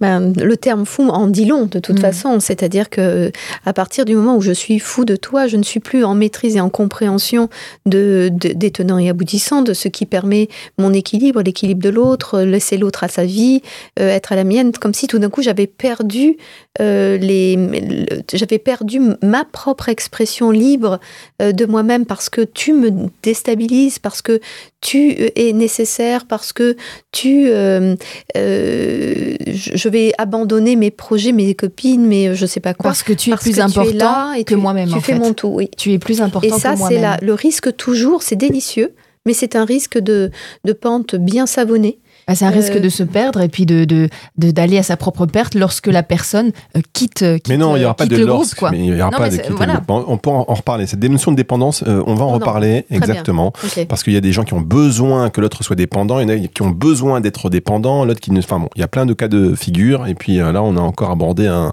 Ben, 0.00 0.32
le 0.32 0.56
terme 0.56 0.84
fou 0.86 1.08
en 1.08 1.26
dit 1.28 1.44
long 1.44 1.66
de 1.66 1.78
toute 1.78 1.98
Mm. 1.98 2.02
façon, 2.02 2.40
c'est-à-dire 2.40 2.90
que 2.90 3.30
à 3.64 3.72
partir 3.72 4.04
du 4.04 4.14
moment 4.16 4.36
où 4.36 4.40
je 4.40 4.52
suis 4.52 4.78
fou 4.78 5.04
de 5.04 5.16
toi, 5.16 5.46
je 5.46 5.56
ne 5.56 5.62
suis 5.62 5.80
plus 5.80 6.04
en 6.04 6.14
maîtrise 6.14 6.56
et 6.56 6.60
en 6.60 6.70
compréhension 6.70 7.48
de, 7.86 8.30
de- 8.32 8.52
des 8.52 8.70
tenants 8.70 8.98
et 8.98 9.08
aboutissants, 9.08 9.62
de 9.62 9.72
ce 9.74 9.88
qui 9.88 10.06
permet 10.06 10.48
mon 10.78 10.92
équilibre, 10.92 11.42
l'équilibre 11.42 11.82
de 11.82 11.88
l'autre, 11.90 12.40
laisser 12.40 12.76
l'autre 12.76 13.04
à 13.04 13.08
sa 13.08 13.24
vie, 13.24 13.62
euh, 14.00 14.08
être 14.08 14.32
à 14.32 14.36
la 14.36 14.44
mienne, 14.44 14.72
comme 14.72 14.94
si 14.94 15.06
tout 15.06 15.18
d'un 15.18 15.30
coup 15.30 15.42
j'avais 15.42 15.66
perdu 15.66 16.36
euh, 16.80 17.16
les, 17.18 17.56
le- 17.56 18.22
j'avais 18.32 18.58
perdu 18.58 19.00
ma 19.22 19.44
propre 19.44 19.88
expression 19.88 20.50
libre 20.50 20.98
euh, 21.40 21.52
de 21.52 21.66
moi-même 21.66 22.06
parce 22.06 22.28
que 22.30 22.40
tu 22.40 22.72
me 22.72 22.90
déstabilises, 23.22 23.98
parce 23.98 24.22
que 24.22 24.40
tu 24.80 25.14
euh, 25.20 25.28
es 25.36 25.52
nécessaire, 25.52 26.26
parce 26.26 26.52
que 26.52 26.76
tu 27.12 27.48
euh, 27.50 27.94
euh, 28.36 29.36
je 29.52 29.88
vais 29.88 30.12
abandonner 30.18 30.76
mes 30.76 30.90
projets, 30.90 31.32
mes 31.32 31.54
copines, 31.54 32.06
mes 32.06 32.34
je 32.34 32.46
sais 32.46 32.60
pas 32.60 32.74
quoi. 32.74 32.90
Parce 32.90 33.02
que 33.02 33.12
tu 33.12 33.30
es 33.30 33.32
Parce 33.32 33.42
plus 33.42 33.50
que 33.50 33.54
tu 33.56 33.60
es 33.60 33.62
important 33.62 33.96
là 33.98 34.34
et 34.36 34.44
que 34.44 34.54
tu- 34.54 34.60
moi-même. 34.60 34.88
Tu 34.88 34.94
en 34.94 35.00
fais 35.00 35.12
fait. 35.12 35.18
mon 35.18 35.32
tout, 35.34 35.48
oui. 35.48 35.68
Tu 35.76 35.92
es 35.92 35.98
plus 35.98 36.20
important 36.20 36.46
Et 36.46 36.50
ça, 36.60 36.70
que 36.72 36.76
c'est 36.76 36.78
moi-même. 36.78 37.02
là 37.02 37.18
le 37.22 37.34
risque 37.34 37.74
toujours, 37.76 38.22
c'est 38.22 38.36
délicieux, 38.36 38.94
mais 39.26 39.32
c'est 39.34 39.54
un 39.56 39.64
risque 39.64 39.98
de, 39.98 40.30
de 40.64 40.72
pente 40.72 41.14
bien 41.16 41.46
savonnée. 41.46 41.98
Bah, 42.32 42.36
c'est 42.38 42.44
un 42.46 42.50
risque 42.50 42.76
Euh, 42.76 42.80
de 42.80 42.88
se 42.88 43.02
perdre 43.02 43.40
et 43.42 43.48
puis 43.48 43.66
de 43.66 43.84
de- 43.84 44.08
de- 44.38 44.50
d'aller 44.52 44.78
à 44.78 44.82
sa 44.82 44.96
propre 44.96 45.26
perte 45.26 45.54
lorsque 45.54 45.86
la 45.88 46.02
personne 46.02 46.50
euh, 46.76 46.80
quitte, 46.94 47.18
quitte. 47.36 47.48
Mais 47.48 47.58
non, 47.58 47.76
il 47.76 47.80
n'y 47.80 47.84
aura 47.84 47.94
pas 47.94 48.06
de 48.06 48.16
le 48.16 48.24
lorsque. 48.24 48.56
groupe, 48.58 48.70
mais 48.72 48.78
il 48.86 48.96
y 48.96 49.00
aura 49.02 49.10
Non, 49.10 49.18
pas 49.18 49.28
de 49.28 49.36
voilà. 49.50 49.74
le 49.74 49.80
groupe. 49.80 50.04
On 50.08 50.16
peut 50.16 50.30
en 50.30 50.44
en 50.48 50.54
reparler. 50.54 50.86
Cette 50.86 51.02
notion 51.04 51.30
de 51.30 51.36
dépendance, 51.36 51.84
euh, 51.86 52.02
on 52.06 52.14
va 52.14 52.24
en 52.24 52.30
On 52.30 52.32
reparler 52.32 52.86
exactement. 52.90 53.52
Parce 53.88 54.02
qu'il 54.02 54.12
y 54.14 54.16
a 54.16 54.20
des 54.20 54.32
gens 54.32 54.44
qui 54.44 54.54
ont 54.54 54.60
besoin 54.62 55.28
que 55.30 55.40
l'autre 55.42 55.62
soit 55.62 55.76
dépendant, 55.76 56.18
il 56.20 56.28
y 56.28 56.32
en 56.32 56.34
a 56.44 56.48
qui 56.48 56.62
ont 56.62 56.70
besoin 56.70 57.20
d'être 57.20 57.50
dépendant, 57.50 58.04
l'autre 58.06 58.20
qui 58.20 58.32
ne. 58.32 58.38
Enfin 58.38 58.58
bon, 58.60 58.68
il 58.76 58.80
y 58.80 58.84
a 58.84 58.88
plein 58.88 59.04
de 59.04 59.12
cas 59.12 59.28
de 59.28 59.54
figure. 59.54 60.06
Et 60.06 60.14
puis 60.14 60.40
euh, 60.40 60.52
là, 60.52 60.62
on 60.62 60.76
a 60.76 60.80
encore 60.80 61.10
abordé 61.10 61.46
un, 61.48 61.72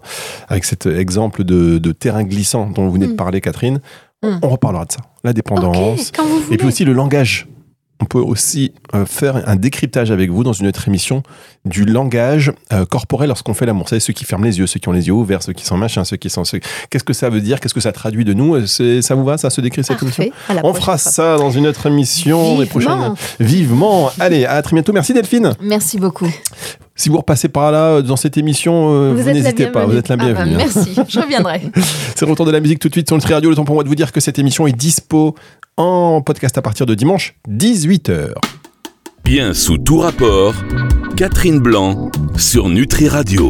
avec 0.50 0.66
cet 0.66 0.86
exemple 0.88 1.44
de, 1.46 1.78
de 1.78 1.92
terrain 1.94 2.24
glissant 2.24 2.70
dont 2.70 2.86
vous 2.86 2.92
venez 2.92 3.08
de 3.08 3.14
Mm. 3.14 3.16
parler, 3.16 3.40
Catherine. 3.42 3.80
On- 4.24 4.32
Mm. 4.32 4.40
On 4.44 4.50
reparlera 4.50 4.84
de 4.86 4.92
ça. 4.92 5.00
La 5.24 5.32
dépendance. 5.32 6.12
Et 6.52 6.58
puis 6.58 6.68
aussi 6.68 6.84
le 6.84 6.92
langage. 6.92 7.48
On 8.02 8.06
peut 8.06 8.20
aussi 8.20 8.72
euh, 8.96 9.06
faire 9.06 9.48
un 9.48 9.56
décryptage 9.58 10.10
avec 10.10 10.30
vous 10.30 10.44
dans 10.44 10.54
une 10.54 10.68
autre 10.68 10.88
émission 10.88 11.22
du 11.66 11.84
langage 11.84 12.54
euh, 12.72 12.86
corporel 12.86 13.28
lorsqu'on 13.28 13.54
fait 13.54 13.66
l'amour. 13.66 13.84
Vous 13.84 13.90
savez, 13.90 14.00
ceux 14.00 14.14
qui 14.14 14.24
ferment 14.24 14.46
les 14.46 14.58
yeux, 14.60 14.68
ceux 14.68 14.80
qui 14.80 14.88
ont 14.88 14.94
les 14.94 15.08
yeux 15.08 15.14
ouverts, 15.14 15.44
ceux 15.44 15.52
qui 15.54 15.66
sont 15.66 15.76
machin, 15.78 16.06
ceux 16.06 16.16
qui 16.18 16.30
sont... 16.30 16.46
ceux- 16.46 16.62
Qu'est-ce 16.90 17.04
que 17.04 17.12
ça 17.14 17.30
veut 17.30 17.42
dire? 17.42 17.60
Qu'est-ce 17.60 17.74
que 17.74 17.82
ça 17.82 17.92
traduit 17.92 18.24
de 18.24 18.34
nous? 18.34 18.56
Euh, 18.56 19.02
Ça 19.02 19.16
vous 19.16 19.26
va 19.26 19.38
Ça 19.38 19.50
se 19.50 19.60
décrit 19.60 19.84
cette 19.84 20.02
émission? 20.02 20.24
On 20.64 20.74
fera 20.74 20.98
fois. 20.98 21.12
ça 21.12 21.38
dans 21.38 21.52
une 21.52 21.68
autre 21.68 21.86
émission 21.88 22.60
les 22.60 22.66
prochaines. 22.68 22.92
Vivement. 22.92 23.16
Vivement. 23.40 24.12
Allez, 24.20 24.46
à 24.46 24.62
très 24.62 24.76
bientôt. 24.76 24.94
Merci 24.94 25.14
Delphine. 25.14 25.54
Merci 25.62 26.00
beaucoup. 26.00 26.28
Si 27.00 27.08
vous 27.08 27.16
repassez 27.16 27.48
par 27.48 27.72
là 27.72 27.84
euh, 27.92 28.02
dans 28.02 28.18
cette 28.18 28.36
émission, 28.36 28.90
euh, 28.94 29.14
Vous 29.16 29.24
n'hésitez 29.24 29.68
pas. 29.68 29.86
bienvenue. 29.86 29.94
Vous 29.94 29.98
êtes 30.00 30.08
la 30.10 30.16
Ah 30.16 30.18
bah, 30.18 30.26
bienvenue. 30.26 30.56
hein. 30.56 30.58
merci, 30.58 30.96
je 31.08 31.20
reviendrai. 31.22 31.62
C'est 32.16 32.26
le 32.26 32.32
retour 32.32 32.46
de 32.46 32.52
la 32.52 32.60
musique 32.60 32.80
tout 32.80 32.90
de 32.90 32.94
suite 32.94 33.08
sur 33.08 33.16
Nutri 33.16 33.34
Radio. 33.34 33.50
Le 33.50 33.56
temps 33.56 33.64
pour 33.64 33.76
moi 33.76 33.86
de 33.86 33.88
vous 33.88 33.96
dire 33.96 34.12
que 34.12 34.20
cette 34.20 34.38
émission 34.38 34.68
est 34.68 34.74
dispo 34.74 35.34
en 35.78 36.22
podcast 36.22 36.58
à 36.58 36.62
partir 36.62 36.86
de 36.86 36.96
dimanche 36.96 37.36
18h. 37.50 38.34
Bien 39.24 39.54
sous 39.54 39.78
tout 39.78 40.00
rapport, 40.00 40.54
Catherine 41.16 41.60
Blanc 41.60 42.12
sur 42.36 42.68
Nutri 42.68 43.08
Radio. 43.08 43.48